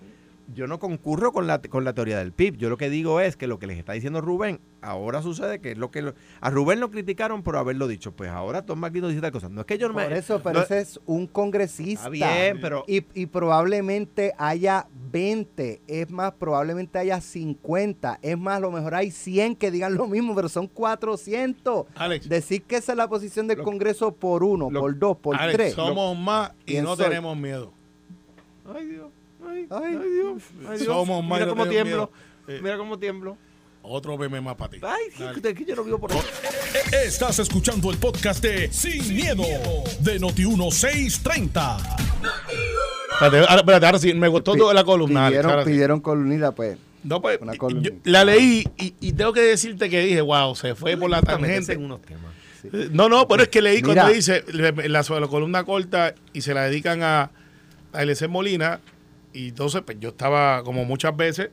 [0.54, 2.58] Yo no concurro con la, con la teoría del PIB.
[2.58, 5.72] Yo lo que digo es que lo que les está diciendo Rubén, ahora sucede que
[5.74, 6.02] es lo que...
[6.02, 8.12] lo- a Rubén lo criticaron por haberlo dicho.
[8.14, 9.50] Pues ahora Tom McClintock dice tal cosa.
[9.50, 10.04] No es que yo no me...
[10.06, 12.10] Por eso, pero no- ese es un congresista.
[12.10, 12.84] Está bien, pero...
[12.88, 18.96] Y, y probablemente haya 20, es más, probablemente haya 50, es más, a lo mejor
[18.96, 21.86] hay 100 que digan lo mismo, pero son 400.
[21.96, 25.18] Alex, Decir que esa es la posición del Lo- Congreso por uno, lo- por dos,
[25.18, 25.74] por Alex, tres.
[25.74, 27.06] somos más y ¿Quién no soy?
[27.06, 27.72] tenemos miedo.
[28.74, 29.08] Ay, Dios.
[29.50, 29.98] Ay, Ay.
[30.02, 30.44] ay, Dios.
[30.68, 30.84] Ay, Dios.
[30.86, 32.12] Somos Mira no cómo tiemblo.
[32.48, 32.58] miedo.
[32.58, 33.38] Eh, Mira cómo tiemblo.
[33.82, 34.78] Otro meme más para ti.
[34.84, 36.20] Ay, sí, que yo lo vivo por ahí.
[37.06, 39.44] Estás escuchando el podcast de Sin, miedo,
[40.02, 41.78] de Noti1630.
[43.14, 45.28] Espérate, ahora, espérate, ahora sí, me gustó toda la columna.
[45.28, 45.70] Alex, Pidieron, sí.
[45.72, 46.78] pidieron columnita, pues.
[47.04, 50.76] No, pues, Una yo la leí y, y tengo que decirte que dije, wow, se
[50.76, 51.74] fue por la tangente.
[51.74, 52.34] en unos temas.
[52.66, 53.94] Eh, No, no, pero es que leí Mira.
[54.04, 57.32] cuando dice la, sobre la columna corta y se la dedican a,
[57.94, 58.82] a LC Molina.
[59.40, 61.50] Y entonces, pues yo estaba como muchas veces,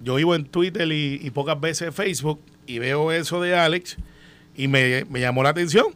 [0.00, 3.98] yo vivo en Twitter y, pocas veces Facebook y veo eso de Alex
[4.56, 5.94] y me, me llamó la atención.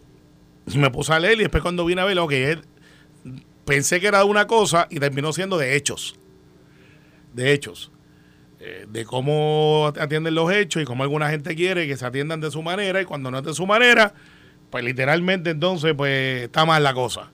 [0.72, 2.64] Y me puse a leer y después cuando vine a ver, ok, él-
[3.64, 6.14] pensé que era de una cosa y terminó siendo de hechos.
[7.34, 7.90] De hechos.
[8.60, 12.52] Eh, de cómo atienden los hechos y cómo alguna gente quiere que se atiendan de
[12.52, 14.14] su manera y cuando no es de su manera,
[14.70, 17.32] pues literalmente entonces pues está mal la cosa.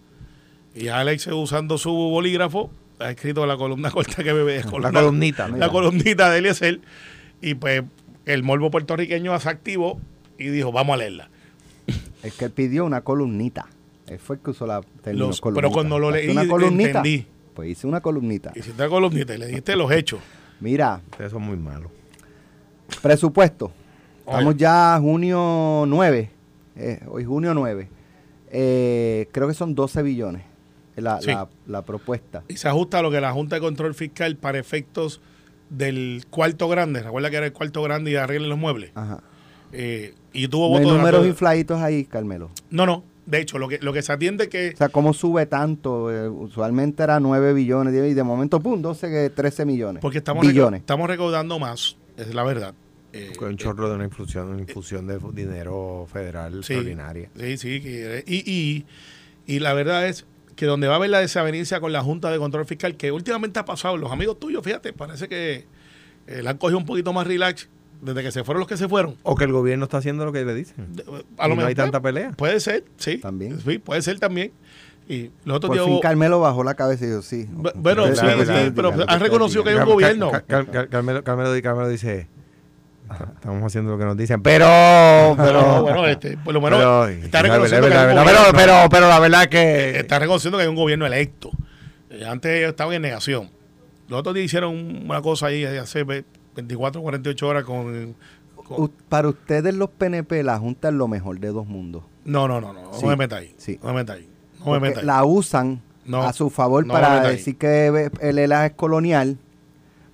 [0.74, 5.48] Y Alex usando su bolígrafo ha escrito la columna corta que bebe La columnita.
[5.48, 6.80] la columnita de Eliezer
[7.40, 7.82] y pues
[8.26, 10.00] el morbo puertorriqueño se activó
[10.38, 11.28] y dijo vamos a leerla.
[12.22, 13.66] Es que él pidió una columnita.
[14.06, 15.60] Él fue el que usó la término Los- columnita.
[15.68, 16.88] pero cuando lo ¿Hace leí, una columnita?
[16.98, 17.26] entendí.
[17.54, 18.52] Pues hice una columnita.
[18.54, 20.20] Hiciste la columnita y le dijiste los hechos.
[20.60, 21.90] Mira, Ustedes son muy malos.
[23.02, 23.72] presupuesto.
[24.20, 24.58] Estamos Oye.
[24.58, 26.30] ya junio 9.
[26.76, 27.88] eh, hoy junio 9.
[28.50, 30.42] Eh, creo que son 12 billones
[30.96, 31.28] la, Sí.
[31.28, 32.42] la- la propuesta.
[32.48, 35.20] Y se ajusta a lo que la Junta de Control Fiscal para efectos
[35.70, 37.02] del cuarto grande.
[37.02, 38.92] Recuerda que era el cuarto grande y arreglen los muebles.
[38.94, 39.22] Ajá.
[39.72, 42.50] Eh, y tuvo No hay votos de números la- infladitos ahí, Carmelo.
[42.70, 43.02] No, no.
[43.26, 46.12] De hecho, lo que, lo que se atiende que O sea, ¿cómo sube tanto?
[46.12, 50.02] Eh, usualmente era 9 billones y de momento, pum, 12, que 13 millones.
[50.02, 50.80] porque estamos, billones.
[50.80, 52.74] estamos recaudando más, es la verdad.
[53.14, 56.74] Eh, Con un chorro de una infusión, una infusión de dinero federal Sí.
[56.74, 57.30] extraordinaria.
[57.38, 57.82] Sí, sí.
[58.26, 58.84] y,
[59.46, 62.38] y la verdad es que donde va a haber la desavenencia con la Junta de
[62.38, 65.66] Control Fiscal, que últimamente ha pasado, los amigos tuyos, fíjate, parece que
[66.26, 67.68] eh, la han cogido un poquito más relax
[68.00, 69.16] desde que se fueron los que se fueron.
[69.22, 70.94] O que el gobierno está haciendo lo que le dicen.
[70.94, 72.32] De- Y no hay tanta pelea.
[72.32, 73.18] Puede ser, sí.
[73.18, 73.58] También.
[73.60, 74.52] Sí, puede ser también.
[75.08, 77.46] Y los otros Por días fin Carmelo bajó la cabeza y dijo, sí.
[77.52, 80.30] Bu- bueno, sí, lo sí, pero lo han reconocido que hay un gobierno.
[80.30, 82.26] Car- Car- Car- Carmelo, Carmelo dice,
[83.34, 84.66] estamos haciendo lo que nos dicen, pero,
[85.36, 88.38] pero, No, bueno, este, por lo menos pero, está es reconociendo verdad, que verdad, pero,
[88.38, 88.58] gobierno.
[88.58, 91.50] pero, pero la verdad que está reconociendo que hay un gobierno electo.
[92.10, 93.50] Eh, antes ellos estaban en negación.
[94.08, 96.24] Los otros días hicieron una cosa ahí de hace ve-
[96.56, 98.14] 24, 48 horas con...
[98.54, 102.02] con- U- Para ustedes los PNP, la Junta es lo mejor de dos mundos.
[102.24, 103.54] no, no, no, no, no me meta ahí.
[103.58, 103.78] sí.
[103.82, 104.28] No me meta ahí.
[104.64, 105.06] No me meta ahí.
[105.06, 109.36] la usan No, a su favor para decir que el ELA es colonial,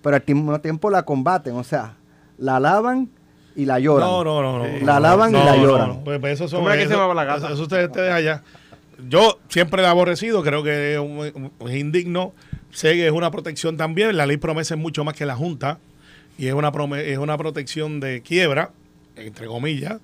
[0.02, 1.54] pero al mismo tiempo la combaten.
[1.56, 1.94] O sea,
[2.40, 3.08] la alaban
[3.54, 4.08] y la lloran.
[4.08, 4.86] No, no, no, no.
[4.86, 5.88] La alaban y No, la no, lloran.
[5.88, 7.36] no, pues, pues eso son, ¿Cómo era que se la gata?
[7.46, 8.42] Eso, eso ustedes, ustedes allá.
[9.08, 12.32] Yo siempre la he aborrecido, creo que es, un- un- es indigno.
[12.70, 14.16] Sé que es una protección también.
[14.16, 15.78] La ley promesa es mucho más que la Junta.
[16.38, 18.70] Y es una, es una protección de quiebra,
[19.16, 20.00] entre comillas,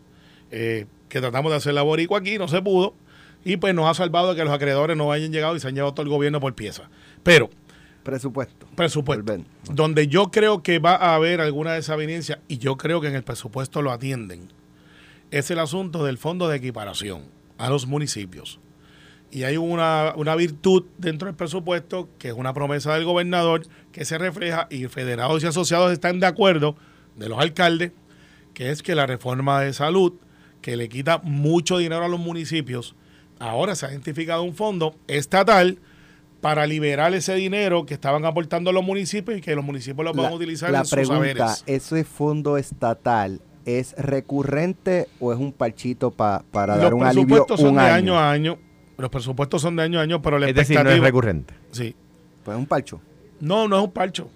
[0.50, 2.94] eh, que tratamos de hacer la boricua aquí, no se pudo.
[3.44, 5.74] Y pues nos ha salvado de que los acreedores no hayan llegado y se han
[5.74, 6.90] llevado todo el gobierno por pieza.
[7.22, 7.48] Pero
[8.06, 8.66] Presupuesto.
[8.76, 9.36] presupuesto.
[9.68, 13.24] Donde yo creo que va a haber alguna desavenencia, y yo creo que en el
[13.24, 14.46] presupuesto lo atienden,
[15.32, 17.24] es el asunto del fondo de equiparación
[17.58, 18.60] a los municipios.
[19.32, 24.04] Y hay una, una virtud dentro del presupuesto, que es una promesa del gobernador, que
[24.04, 26.76] se refleja, y federados y asociados están de acuerdo,
[27.16, 27.90] de los alcaldes,
[28.54, 30.12] que es que la reforma de salud,
[30.62, 32.94] que le quita mucho dinero a los municipios,
[33.40, 35.80] ahora se ha identificado un fondo estatal
[36.46, 40.30] para liberar ese dinero que estaban aportando los municipios y que los municipios lo van
[40.32, 41.16] a utilizar la en sus pregunta,
[41.48, 41.64] saberes.
[41.66, 47.26] ¿ese fondo estatal es recurrente o es un parchito pa- para Los dar un alivio
[47.26, 48.16] presupuestos son un de año?
[48.16, 48.58] año a año.
[48.96, 51.52] Los presupuestos son de año a año, pero la es decir, no es recurrente.
[51.72, 51.96] sí.
[52.44, 53.00] Pues es un parcho.
[53.40, 54.30] No, no es un parcho.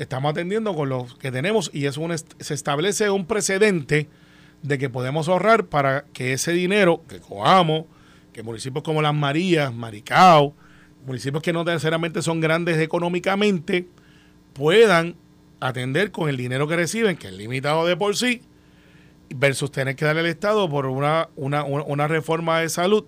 [0.00, 4.08] Estamos atendiendo con los que tenemos y es un est- se establece un precedente
[4.62, 7.84] de que podemos ahorrar para que ese dinero que cojamos,
[8.32, 10.52] que municipios como Las Marías, Maricao,
[11.06, 13.86] municipios que no necesariamente son grandes económicamente,
[14.52, 15.16] puedan
[15.60, 18.42] atender con el dinero que reciben, que es limitado de por sí,
[19.34, 23.04] versus tener que darle al Estado por una, una, una- reforma de salud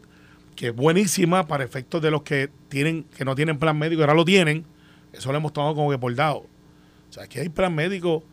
[0.54, 4.14] que es buenísima para efectos de los que tienen que no tienen plan médico, ahora
[4.14, 4.64] lo tienen,
[5.12, 6.46] eso lo hemos tomado como que por dado.
[7.08, 8.24] O sea, aquí hay plan médico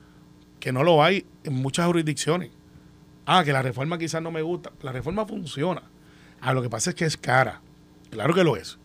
[0.62, 2.50] que no lo hay en muchas jurisdicciones.
[3.26, 4.72] Ah, que la reforma quizás no me gusta.
[4.82, 5.84] La reforma funciona.
[6.40, 7.62] Ah, lo que pasa es que es cara.
[8.10, 8.78] Claro que lo es.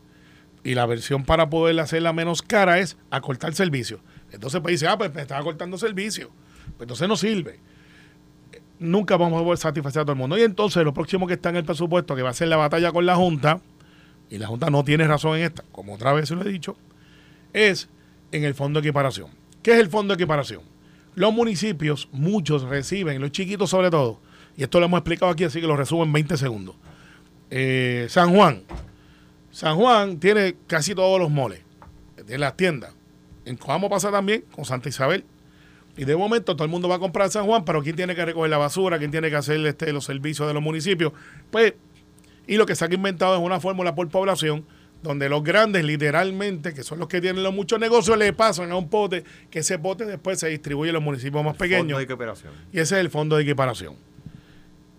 [0.65, 4.01] Y la versión para poder hacerla menos cara es acortar servicio.
[4.33, 6.31] Entonces, pues dice, ah, pues me estaba acortando servicio.
[6.77, 7.61] Pues entonces no sirve.
[8.79, 10.37] Nunca vamos a poder satisfacer a todo el mundo.
[10.39, 12.93] Y entonces, lo próximo que está en el presupuesto, que va a ser la batalla
[12.93, 13.61] con la Junta,
[14.31, 16.77] y la Junta no tiene razón en esta, como otra vez se lo he dicho,
[17.53, 17.89] es
[18.33, 19.31] en el fondo de equiparación.
[19.63, 20.63] ¿Qué es el fondo de equiparación?
[21.15, 24.21] Los municipios, muchos reciben, los chiquitos sobre todo,
[24.57, 26.77] y esto lo hemos explicado aquí, así que lo resumo en 20 segundos.
[27.51, 28.63] Eh, San Juan.
[29.51, 31.61] San Juan tiene casi todos los moles,
[32.17, 32.93] tiene las tiendas.
[33.45, 35.25] En Coamo pasa también con Santa Isabel.
[35.97, 38.25] Y de momento todo el mundo va a comprar San Juan, pero ¿quién tiene que
[38.25, 38.99] recoger la basura?
[38.99, 41.13] ¿Quién tiene que hacer este, los servicios de los municipios?
[41.51, 41.75] Pues,
[42.47, 44.65] y lo que se ha inventado es una fórmula por población,
[45.03, 48.77] donde los grandes, literalmente, que son los que tienen los muchos negocios, le pasan a
[48.77, 51.99] un pote, que ese pote después se distribuye en los municipios más pequeños.
[52.73, 53.97] Y ese es el fondo de equiparación.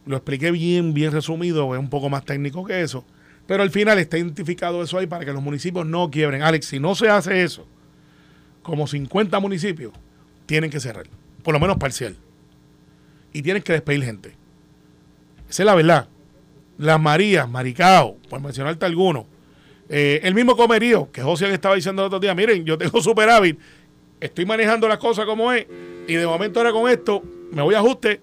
[0.05, 3.05] Lo expliqué bien, bien resumido, es un poco más técnico que eso.
[3.49, 6.43] Pero al final está identificado eso ahí para que los municipios no quiebren.
[6.43, 7.65] Alex, si no se hace eso,
[8.61, 9.91] como 50 municipios
[10.45, 11.07] tienen que cerrar,
[11.41, 12.15] por lo menos parcial.
[13.33, 14.35] Y tienen que despedir gente.
[15.49, 16.07] Esa es la verdad.
[16.77, 19.25] Las Marías, Maricao, por mencionarte alguno.
[19.89, 23.57] Eh, el mismo comerío, que José estaba diciendo el otro día, miren, yo tengo superávit,
[24.19, 25.65] estoy manejando las cosas como es,
[26.07, 28.21] y de momento ahora con esto me voy a ajuste.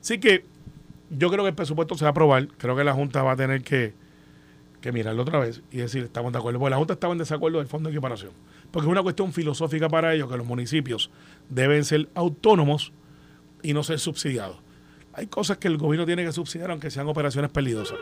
[0.00, 0.44] Así que
[1.10, 2.46] yo creo que el presupuesto se va a aprobar.
[2.56, 4.00] Creo que la Junta va a tener que,
[4.82, 6.58] que mirarlo otra vez y decir, estamos de acuerdo.
[6.58, 8.32] Porque la Junta estaba en desacuerdo del fondo de equiparación.
[8.70, 11.10] Porque es una cuestión filosófica para ellos que los municipios
[11.48, 12.92] deben ser autónomos
[13.62, 14.58] y no ser subsidiados.
[15.14, 17.98] Hay cosas que el gobierno tiene que subsidiar aunque sean operaciones peligrosas.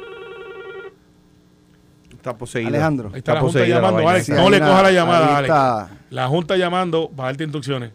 [2.11, 2.69] Está poseído.
[2.69, 3.11] Alejandro.
[3.12, 4.29] Ahí está, la Junta llamando, Alex.
[4.29, 5.97] no le coja la llamada, Alex.
[6.11, 7.93] La Junta llamando para darte instrucciones.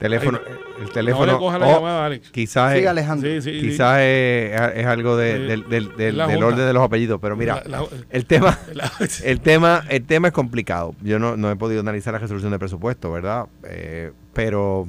[0.00, 0.40] Teléfono,
[0.80, 1.26] el teléfono.
[1.26, 2.30] No le coja la oh, llamada, Alex.
[2.30, 3.28] Quizás, es, Alejandro.
[3.28, 7.62] quizás es, algo del, del, orden de los apellidos, pero mira,
[8.08, 8.58] el tema,
[9.24, 10.94] el tema, el tema es complicado.
[11.02, 13.46] Yo no, no he podido analizar la resolución de presupuesto, ¿verdad?
[13.64, 14.88] Eh, pero,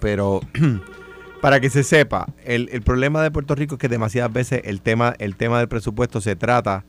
[0.00, 0.42] pero
[1.40, 4.82] para que se sepa, el, el, problema de Puerto Rico es que demasiadas veces el
[4.82, 6.84] tema, el tema del presupuesto se trata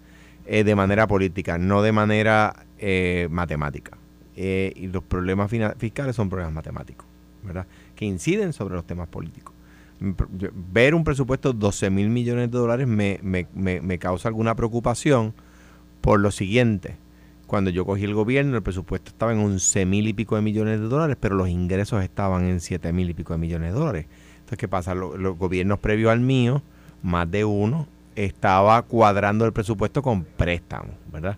[0.45, 3.97] eh, de manera política, no de manera eh, matemática.
[4.35, 7.05] Eh, y los problemas fiscales son problemas matemáticos,
[7.43, 7.67] ¿verdad?
[7.95, 9.53] Que inciden sobre los temas políticos.
[9.99, 15.33] Ver un presupuesto de 12 mil millones de dólares me, me, me, causa alguna preocupación
[15.99, 16.95] por lo siguiente.
[17.47, 20.79] Cuando yo cogí el gobierno, el presupuesto estaba en 11 mil y pico de millones
[20.79, 24.05] de dólares, pero los ingresos estaban en 7 mil y pico de millones de dólares.
[24.39, 24.95] Entonces, ¿qué pasa?
[24.95, 26.61] Los, gobiernos previos al mío,
[27.03, 31.37] más de uno, estaba cuadrando el presupuesto con préstamos, ¿verdad?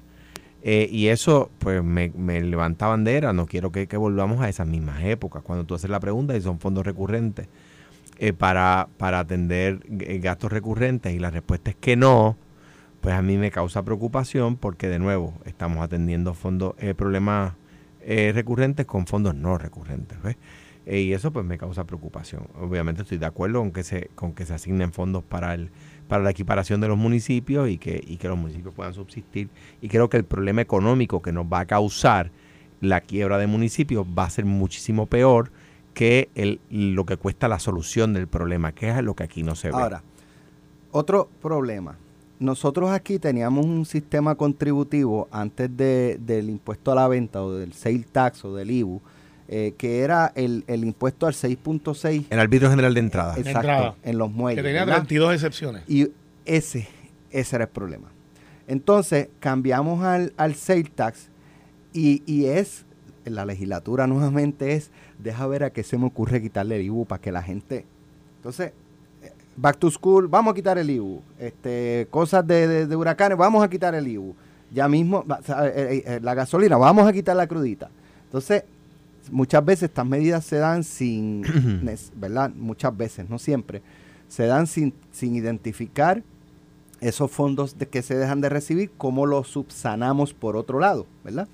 [0.64, 3.34] Eh, y eso, pues, me, levanta bandera.
[3.34, 5.42] No quiero que, volvamos a esas mismas épocas.
[5.44, 7.48] Cuando tú haces la pregunta y son fondos recurrentes
[8.20, 12.38] eh, para, para atender eh, gastos recurrentes y la respuesta es que no,
[13.02, 17.54] pues a mí me causa preocupación porque, de nuevo, estamos atendiendo fondos problemas
[18.04, 20.18] recurrentes con fondos no recurrentes.
[20.86, 22.48] y eso, pues, me causa preocupación.
[22.60, 25.72] Obviamente estoy de acuerdo con que se, con que se asignen fondos para el
[26.12, 29.48] para la equiparación de los municipios y que, y que los municipios puedan subsistir.
[29.82, 32.32] Y creo que el problema económico que nos va a causar
[32.82, 35.54] la quiebra de municipios va a ser muchísimo peor
[35.94, 39.56] que el, lo que cuesta la solución del problema, que es lo que aquí no
[39.56, 39.78] se ve.
[39.78, 40.04] Ahora,
[40.92, 41.96] otro problema.
[42.40, 47.72] Nosotros aquí teníamos un sistema contributivo antes de, del impuesto a la venta o del
[47.72, 49.02] sale tax o del IBU,
[49.54, 52.28] eh, que era el, impuesto al 6.6.
[52.30, 53.36] El arbitrio general de entrada.
[53.38, 54.64] Exacto, en los muelles.
[54.64, 55.84] Que tenía 32 excepciones.
[55.90, 56.10] Y
[56.46, 56.88] ese,
[57.32, 58.08] ese era el problema.
[58.70, 61.28] Entonces, cambiamos al, al sale tax
[61.92, 62.86] y, y es,
[63.26, 67.22] la legislatura nuevamente es, deja ver a qué se me ocurre quitarle el IBU para
[67.22, 67.86] que la gente...
[68.38, 68.72] Entonces,
[69.58, 71.22] back to school, vamos a quitar el IBU.
[71.38, 74.34] Este, cosas de, de, huracanes, vamos a quitar el IBU.
[74.72, 77.90] Ya mismo, eh, eh, la gasolina, vamos a quitar la crudita.
[78.24, 78.64] Entonces,
[79.32, 81.44] muchas veces estas medidas se dan sin,
[82.16, 82.52] ¿verdad?
[82.54, 83.82] Muchas veces, no siempre,
[84.28, 86.24] se dan sin, sin identificar
[87.00, 91.48] esos fondos de que se dejan de recibir, cómo los subsanamos por otro lado, ¿verdad?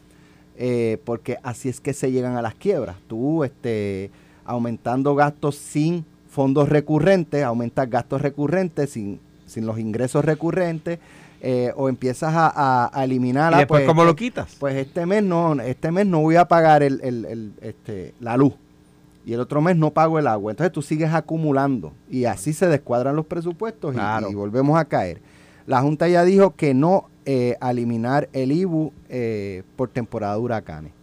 [0.58, 2.98] Eh, porque así es que se llegan a las quiebras.
[3.08, 4.12] Tú, este,
[4.44, 11.00] aumentando gastos sin fondos recurrentes, aumentas gastos recurrentes sin, sin los ingresos recurrentes,
[11.42, 14.56] eh, o empiezas a, a, eliminar ¿Y después pues, cómo lo quitas?
[14.60, 18.54] Pues este mes no, este mes no voy a pagar el, el, este, la luz
[19.28, 20.52] y el otro mes no pago el agua.
[20.52, 25.20] Entonces tú sigues acumulando y así se descuadran los presupuestos y, volvemos a caer.
[25.66, 30.94] La Junta ya dijo que no eh, eliminar el IBU eh, por temporada de huracanes.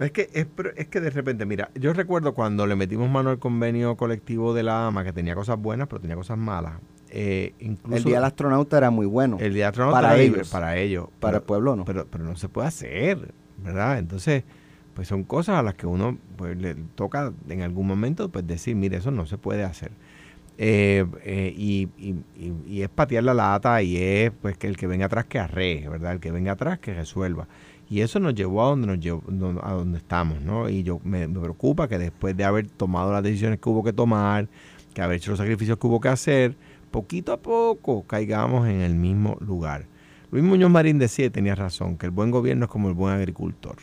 [0.00, 0.46] Es que, es,
[0.76, 4.64] es, que de repente, mira, yo recuerdo cuando le metimos mano al convenio colectivo de
[4.64, 6.74] la AMA, que tenía cosas buenas, pero tenía cosas malas.
[7.10, 9.38] Eh, el Día del Astronauta era muy bueno.
[9.40, 11.08] El Día del Astronauta para ellos, para ellos.
[11.20, 11.84] Para el pueblo no.
[11.84, 13.98] Pero, pero no se puede hacer, ¿verdad?
[13.98, 14.44] Entonces,
[14.98, 18.74] pues son cosas a las que uno pues, le toca en algún momento pues decir,
[18.74, 19.92] mire, eso no se puede hacer.
[20.60, 25.06] Eh, eh, y, y, es patear la lata y es pues que el que venga
[25.06, 26.14] atrás que arre, ¿verdad?
[26.14, 27.46] El que venga atrás que resuelva.
[27.88, 29.22] Y eso nos llevó a donde nos llevó,
[29.62, 30.68] a donde estamos, ¿no?
[30.68, 33.92] Y yo me, me preocupa que después de haber tomado las decisiones que hubo que
[33.92, 34.48] tomar,
[34.94, 36.56] que haber hecho los sacrificios que hubo que hacer,
[36.90, 39.86] poquito a poco caigamos en el mismo lugar.
[40.30, 43.76] Luis Muñoz Marín decía, tenía razón, que el buen gobierno es como el buen agricultor.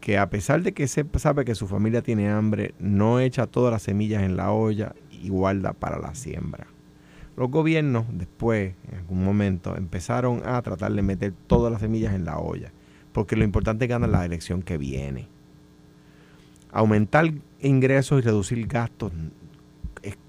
[0.00, 3.72] que a pesar de que se sabe que su familia tiene hambre, no echa todas
[3.72, 6.68] las semillas en la olla y guarda para la siembra.
[7.36, 12.24] Los gobiernos después, en algún momento, empezaron a tratar de meter todas las semillas en
[12.24, 12.72] la olla,
[13.12, 15.28] porque lo importante es ganar la elección que viene.
[16.70, 19.12] Aumentar ingresos y reducir gastos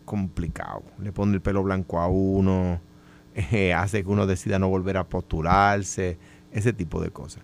[0.10, 0.82] complicado.
[1.00, 2.82] Le pone el pelo blanco a uno,
[3.36, 6.18] eh, hace que uno decida no volver a postularse,
[6.52, 7.44] ese tipo de cosas.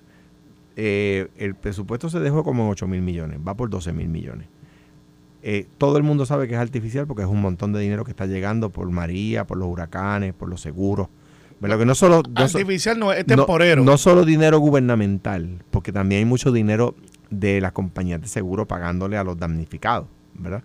[0.75, 4.47] Eh, el presupuesto se dejó como en 8 mil millones, va por 12 mil millones.
[5.43, 8.09] Eh, todo el mundo sabe que es artificial porque es un montón de dinero que
[8.09, 11.07] está llegando por María, por los huracanes, por los seguros.
[11.61, 13.83] Pero que no solo artificial no es temporero.
[13.83, 16.95] No, solo dinero gubernamental, porque también hay mucho dinero
[17.29, 20.63] de las compañías de seguro pagándole a los damnificados, ¿verdad?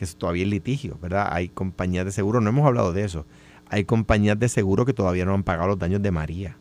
[0.00, 1.28] Que todavía es litigio, ¿verdad?
[1.30, 3.26] Hay compañías de seguro, no hemos hablado de eso.
[3.68, 6.56] Hay compañías de seguro que todavía no han pagado los daños de María.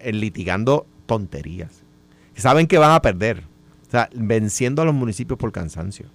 [0.00, 1.84] El litigando tonterías.
[2.34, 3.44] Saben que van a perder.
[3.86, 6.06] O sea, venciendo a los municipios por cansancio.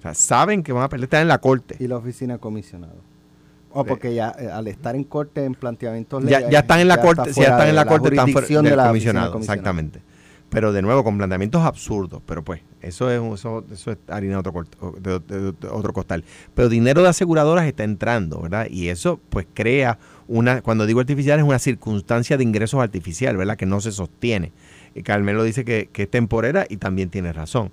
[0.00, 1.76] O sea, saben que van a perder, están en la corte.
[1.80, 2.96] Y la oficina comisionado.
[3.70, 7.00] O porque ya eh, al estar en corte en planteamientos ya, ya están en la
[7.00, 10.02] corte, si ya están en la, corte, están fuera del comisionado, exactamente.
[10.50, 12.20] Pero de nuevo, con planteamientos absurdos.
[12.26, 14.50] Pero pues, eso es, eso, eso es harina de
[15.70, 16.24] otro, costal.
[16.54, 18.66] Pero dinero de aseguradoras está entrando, ¿verdad?
[18.68, 19.98] Y eso pues crea
[20.28, 23.56] una, cuando digo artificial, es una circunstancia de ingresos artificial, ¿verdad?
[23.56, 24.52] Que no se sostiene.
[24.94, 27.70] Y Carmelo dice que, es temporera y también tiene razón.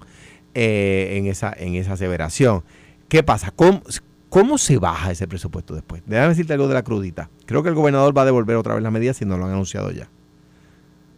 [0.54, 2.64] Eh, en, esa, en esa aseveración.
[3.10, 3.52] ¿Qué pasa?
[3.52, 3.84] ¿Cómo,
[4.30, 6.04] ¿Cómo se baja ese presupuesto después?
[6.06, 7.30] Déjame decirte algo de la crudita.
[7.46, 9.52] Creo que el gobernador va a devolver otra vez la medida si no lo han
[9.52, 10.10] anunciado ya.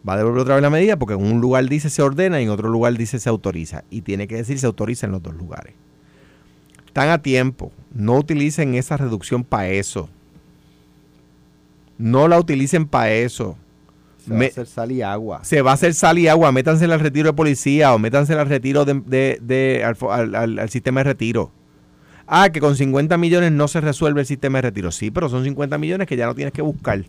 [0.08, 2.44] Va a devolver otra vez la medida porque en un lugar dice se ordena y
[2.44, 3.84] en otro lugar dice se autoriza.
[3.90, 5.74] Y tiene que decir se autoriza en los dos lugares.
[6.86, 7.70] Están a tiempo.
[7.92, 10.08] No utilicen esa reducción para eso.
[11.98, 13.56] No la utilicen para eso.
[14.24, 15.44] Se va a hacer sal y agua.
[15.44, 16.50] Se va a hacer sal y agua.
[16.52, 21.52] Métanse al retiro de policía o métanse al retiro de, al, sistema de retiro.
[22.26, 24.90] Ah, que con 50 millones no se resuelve el sistema de retiro.
[24.92, 27.04] Sí, pero son 50 millones que ya no tienes que buscar.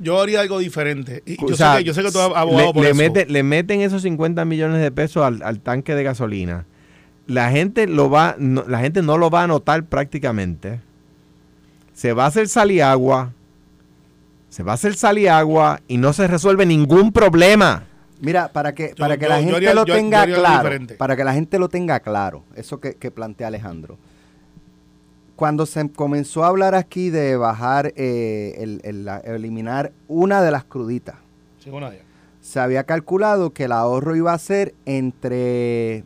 [0.00, 1.22] Yo, haría algo diferente.
[1.26, 3.12] yo, sé que, yo, sé que, tú has abogado por eso.
[3.28, 6.66] le meten esos 50 millones de pesos al, tanque de gasolina.
[7.26, 10.80] La gente, lo va, la gente no lo va a notar prácticamente.
[11.94, 13.32] Se va a hacer sal y agua
[14.54, 17.82] se va a hacer sal y agua y no se resuelve ningún problema.
[18.20, 21.68] Mira, para que, para que la gente lo tenga claro, para que la gente lo
[21.68, 23.98] tenga claro, eso que, plantea Alejandro.
[25.36, 31.16] Cuando se comenzó a hablar aquí de bajar, eh, el, eliminar una de las cruditas,
[32.40, 36.04] se había calculado que el ahorro iba a ser entre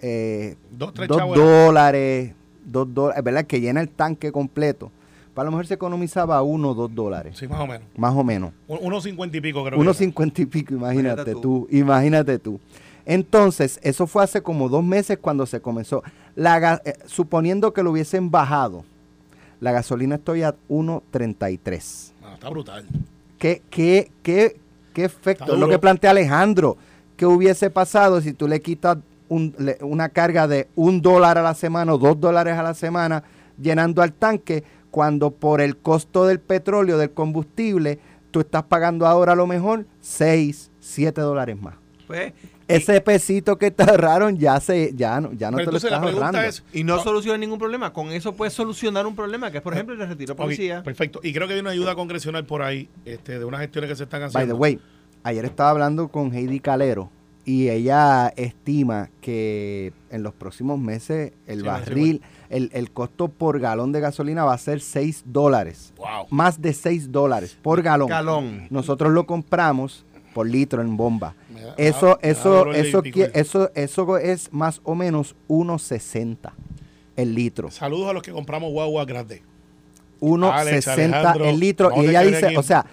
[0.00, 0.94] eh, dos,
[1.34, 2.32] dólares,
[2.64, 3.44] dos dólares, ¿verdad?
[3.44, 4.90] Que llena el tanque completo
[5.34, 7.36] para lo mejor se economizaba uno o dos dólares.
[7.36, 7.88] Sí, más o menos.
[7.96, 8.52] Más o menos.
[8.68, 9.78] Unos cincuenta y pico, creo.
[9.78, 11.66] Unos cincuenta y pico, imagínate, tú.
[11.70, 12.60] Imagínate tú.
[13.06, 16.02] Entonces, eso fue hace como dos meses cuando se comenzó.
[16.34, 18.84] La, eh, suponiendo que lo hubiesen bajado,
[19.60, 22.12] la gasolina estoy a 1.33.
[22.22, 22.84] Ah, está brutal.
[23.38, 24.56] ¿Qué, qué, qué,
[24.92, 25.54] qué efecto?
[25.54, 26.76] Es lo que plantea Alejandro.
[27.16, 28.98] ¿Qué hubiese pasado si tú le quitas
[29.28, 33.22] una carga de un dólar a la semana o dos dólares a la semana
[33.56, 34.64] llenando al tanque?
[34.94, 37.98] cuando por el costo del petróleo, del combustible,
[38.30, 41.74] tú estás pagando ahora a lo mejor 6, 7 dólares más.
[42.06, 42.32] Pues,
[42.68, 46.40] ese pesito que te ahorraron ya se ya no ya no te lo estás ahorrando.
[46.72, 49.76] y no, soluciona ningún problema con eso puedes solucionar un problema que es por eh,
[49.76, 52.88] ejemplo el retiro de policía perfecto y creo que hay una ayuda congresional por ahí
[53.04, 54.80] este, de unas gestiones que se están haciendo by the way
[55.22, 57.10] ayer estaba hablando con Heidi Calero
[57.44, 63.92] y ella estima que en los próximos meses el barril, el, el, costo por galón
[63.92, 65.92] de gasolina va a ser 6 dólares.
[66.30, 68.08] Más de 6 dólares por galón.
[68.08, 68.66] galón.
[68.70, 71.34] Nosotros lo compramos por litro en bomba.
[71.78, 76.52] eso, eso, eso, eso, eso es más o menos 1.60
[77.16, 77.70] el litro.
[77.70, 79.42] Saludos a los que compramos guagua grande.
[80.20, 81.90] 1.60 el litro.
[81.96, 82.86] y ella dice, o sea,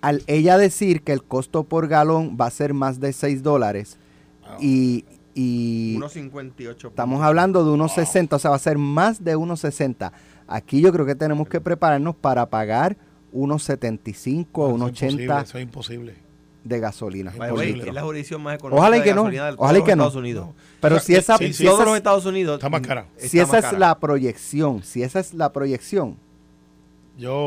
[0.00, 3.98] al ella decir que el costo por galón va a ser más de 6 dólares
[4.44, 4.56] ah.
[4.60, 6.88] y, y 1.58.
[6.88, 10.12] Estamos hablando de 1.60, o sea, va a ser más de 1.60.
[10.46, 12.96] Aquí yo creo que tenemos que prepararnos para pagar
[13.34, 15.42] 1.75 o 1.80.
[15.42, 16.27] Eso es imposible.
[16.64, 17.32] De gasolina.
[17.32, 19.22] es la jurisdicción más económica ojalá y que no.
[19.56, 20.04] Ojalá y que no.
[20.04, 20.48] Estados Unidos.
[20.80, 23.06] Pero si esa, si todos los Estados Unidos está más cara.
[23.16, 26.16] Si esa es la proyección, si esa es la proyección,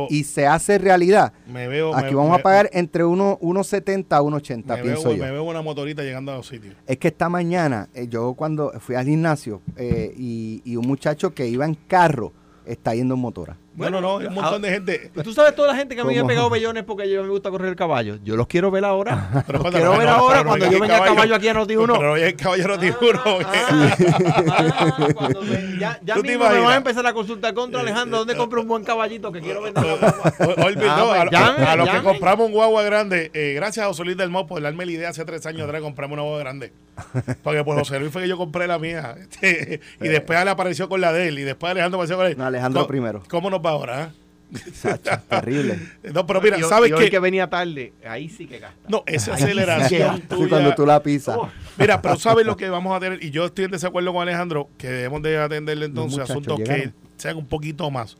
[0.09, 5.13] y se hace realidad, me veo, aquí vamos a pagar entre 1.70 a 1.80, pienso
[5.13, 5.23] yo.
[5.23, 6.75] Me veo una motorita llegando a los sitios.
[6.85, 11.47] Es que esta mañana, eh, yo cuando fui al gimnasio eh, y, un muchacho que
[11.47, 12.33] iba en carro
[12.65, 13.57] está yendo en motora.
[13.73, 15.11] No, no, no, hay un montón de gente.
[15.23, 17.29] Tú sabes toda la gente que a mí me ha pegado bellones porque yo me
[17.29, 18.17] gusta correr el caballo.
[18.23, 19.43] Yo los quiero ver ahora.
[19.47, 21.15] Pero los cuando- quiero ver no, ahora no cuando yo venga a caballo.
[21.15, 21.97] caballo aquí a Noti 1.
[21.97, 23.21] Pero hoy el caballero tiene uno.
[23.25, 26.73] Ah, cuando me- ya ya ¿Tú te mismo me van imaginas?
[26.73, 28.19] a empezar a consultar contra Alejandro.
[28.19, 29.83] ¿Dónde compro un buen caballito que quiero vender?
[29.83, 34.17] Olvidó, Ah, pues, a, los que compramos un guagua grande, eh, gracias a José Luis
[34.17, 36.73] del Mo por darme la idea hace tres años atrás de comprarme una guagua grande.
[37.43, 39.15] Porque por José Luis fue que yo compré la mía.
[39.31, 41.39] Este, y después él apareció con la de él.
[41.39, 42.37] Y después Alejandro apareció con él.
[42.37, 43.23] No, Alejandro ¿Cómo- primero.
[43.29, 44.03] ¿Cómo nos va ahora?
[44.03, 44.21] ah?
[44.73, 45.79] Sacho, terrible.
[46.13, 47.11] No, pero mira, ¿sabes y hoy qué?
[47.11, 48.89] que venía tarde, ahí sí que gasta.
[48.89, 50.49] No, esa aceleración sí, tuya.
[50.49, 51.37] cuando tú la pisas.
[51.37, 51.49] Oh.
[51.77, 53.23] Mira, pero ¿sabes lo que vamos a tener?
[53.23, 57.37] Y yo estoy en desacuerdo con Alejandro, que debemos de atenderle entonces asuntos que sean
[57.37, 58.17] un poquito más.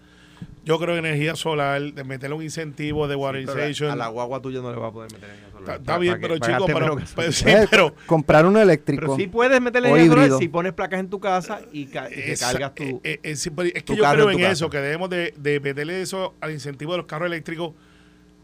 [0.64, 3.90] Yo creo que energía solar, de meterle un incentivo de waterization.
[3.92, 5.76] a la guagua tuya no le va a poder meter en gasolina.
[5.76, 9.02] Está, bien, pero que- chico, para pero, sí, pero comprar uno eléctrico.
[9.02, 10.38] Pero sí puedes meterle O en híbrido.
[10.38, 12.84] si pones placas en tu casa y, ca- y que esa- cargas tu...
[12.84, 15.60] eh, eh, eh, sí, es que tu yo creo en eso, que debemos de, de
[15.60, 17.74] meterle eso al incentivo de los carros eléctricos,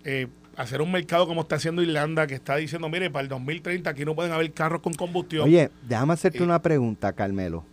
[0.03, 3.91] eh, hacer un mercado como está haciendo Irlanda, que está diciendo, mire, para el 2030
[3.91, 5.43] aquí no pueden haber carros con combustión.
[5.45, 7.63] Oye, déjame hacerte Eh, una pregunta, Carmelo.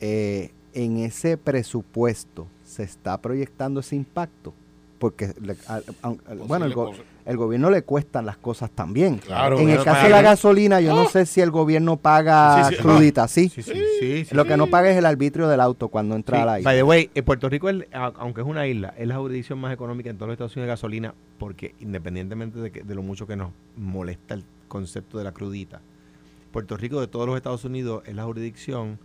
[0.00, 0.52] Eh,
[0.84, 4.54] en ese presupuesto, ¿se está proyectando ese impacto?
[4.98, 7.02] Porque, le- al- aun- al- bueno, el, go- cosa.
[7.24, 9.18] el gobierno le cuestan las cosas también.
[9.18, 12.74] Claro, en el caso de la gasolina, yo no sé si el gobierno paga Sí,
[12.74, 13.48] sí, crudita, ¿sí?
[13.48, 14.34] Sí, sí, sí, sí.
[14.34, 16.60] Lo que no paga es el arbitrio del auto cuando entra Sí, a la By
[16.62, 16.72] isla.
[16.74, 20.10] the way, en Puerto Rico, es- aunque es una isla, es la jurisdicción más económica
[20.10, 23.36] en todos los Estados Unidos de gasolina, porque independientemente de, que- de lo mucho que
[23.36, 25.80] nos molesta el concepto de la crudita,
[26.50, 28.98] Puerto Rico de todos los Estados Unidos es la jurisdicción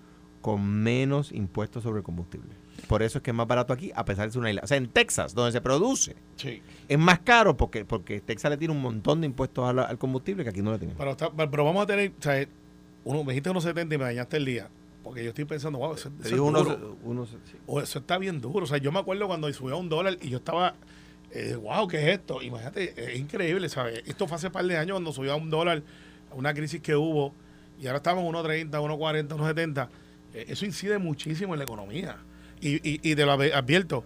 [0.43, 2.51] con menos impuestos sobre el combustible.
[2.87, 4.61] Por eso es que es más barato aquí, a pesar de ser una isla.
[4.63, 6.61] O sea, en Texas, donde se produce, Sí.
[6.87, 9.97] es más caro porque, porque Texas le tiene un montón de impuestos a la- al
[9.97, 10.97] combustible que aquí no le tienen.
[10.97, 12.45] Pero, está- pero vamos a tener, o sea,
[13.05, 14.67] uno, me dijiste unos 70 y me dañaste el día.
[15.01, 16.97] Porque yo estoy pensando, wow, eso, es duro.
[17.03, 17.55] unos- sí.
[17.65, 18.65] O eso está bien duro.
[18.65, 20.75] O sea, yo me acuerdo cuando subió a un dólar y yo estaba,
[21.31, 22.41] eh, wow, ¿qué es esto?
[22.41, 24.01] Imagínate, es increíble, ¿sabes?
[24.05, 25.83] Esto fue hace par de años cuando subió a un dólar,
[26.33, 27.33] una crisis que hubo,
[27.81, 29.89] y ahora estamos en 1.30, 1.40, 1.70.
[30.33, 32.17] Eh, eso incide muchísimo en la economía.
[32.61, 34.03] Y, y, y te lo adv- advierto,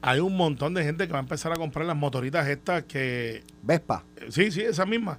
[0.00, 3.42] hay un montón de gente que va a empezar a comprar las motoritas estas que,
[3.62, 4.04] Vespa.
[4.16, 5.18] eh, Sí, sí, esa misma.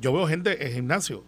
[0.00, 1.24] Yo veo gente en gimnasio,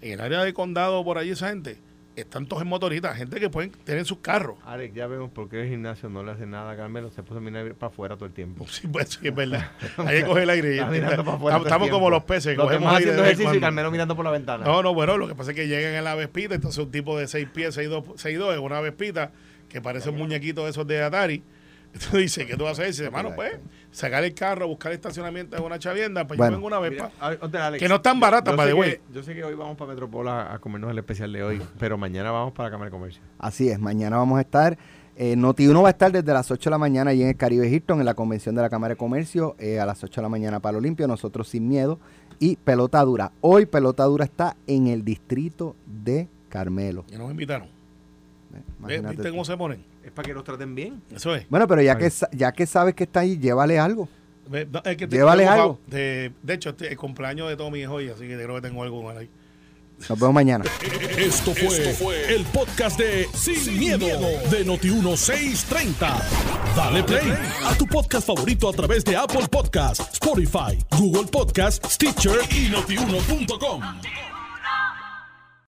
[0.00, 1.78] en el área de condado, por ahí esa gente,
[2.20, 4.56] están todos en motoritas, gente que pueden tener sus carros.
[4.64, 7.10] Alex, ya vemos por qué el gimnasio no le hace nada a Carmelo.
[7.10, 8.66] Se puso a mirar para afuera todo el tiempo.
[8.68, 9.70] Sí, pues sí, es verdad.
[9.98, 10.78] Hay que coger el aire.
[10.78, 12.56] Está estamos el como los peces.
[12.56, 13.60] Los cogemos aire haciendo ejercicio y.
[13.60, 14.64] Carmelo mirando por la ventana.
[14.64, 17.18] No, no, bueno, lo que pasa es que llegan en la vespita, entonces un tipo
[17.18, 19.32] de 6 pies, 6'2", 6'2", es una vespita
[19.68, 21.42] que parece un muñequito de esos de Atari.
[21.94, 22.86] Entonces dice, ¿qué tú vas a hacer?
[22.88, 23.56] Dice, hermano, pues,
[23.90, 26.52] sacar el carro, buscar estacionamiento en una chavienda, pues Bueno.
[26.52, 27.26] yo vengo una Mira, vespa.
[27.26, 28.90] a ver, Alex, Que no están baratas, the way.
[28.92, 31.96] que- Yo sé que hoy vamos para Metropol a, comernos el especial de hoy, pero
[31.98, 33.22] mañana vamos para Cámara de Comercio.
[33.38, 34.78] Así es, mañana vamos a estar.
[35.16, 37.68] Eh, Noti1 va a estar desde las 8 de la mañana allí en el Caribe
[37.68, 40.28] Hilton, en la convención de la Cámara de Comercio, eh, a las 8 de la
[40.28, 41.98] mañana para Olimpio, nosotros sin miedo.
[42.38, 43.32] Y Pelota Dura.
[43.40, 47.04] Hoy Pelota Dura está en el distrito de Carmelo.
[47.12, 47.66] Y nos invitaron.
[48.88, 49.82] Eh, ¿Viste cómo se ponen?
[50.08, 51.02] Es para que los traten bien.
[51.14, 51.46] Eso es.
[51.50, 54.08] Bueno, pero ya que, ya que sabes que está ahí, llévale algo.
[54.48, 55.78] No, es que Llévale algo.
[55.86, 58.82] De, de hecho, este- el cumpleaños de mi hijo hoy, así que creo que tengo
[58.82, 59.30] algo con él ahí.
[60.08, 60.64] Nos vemos mañana.
[61.18, 64.06] Esto fue, el podcast de Sin, miedo,
[64.50, 66.22] de Noti1630.
[66.74, 67.34] Dale play
[67.66, 73.82] a tu podcast favorito a través de Apple Podcasts, Spotify, Google Podcasts, Stitcher y notiuno.com.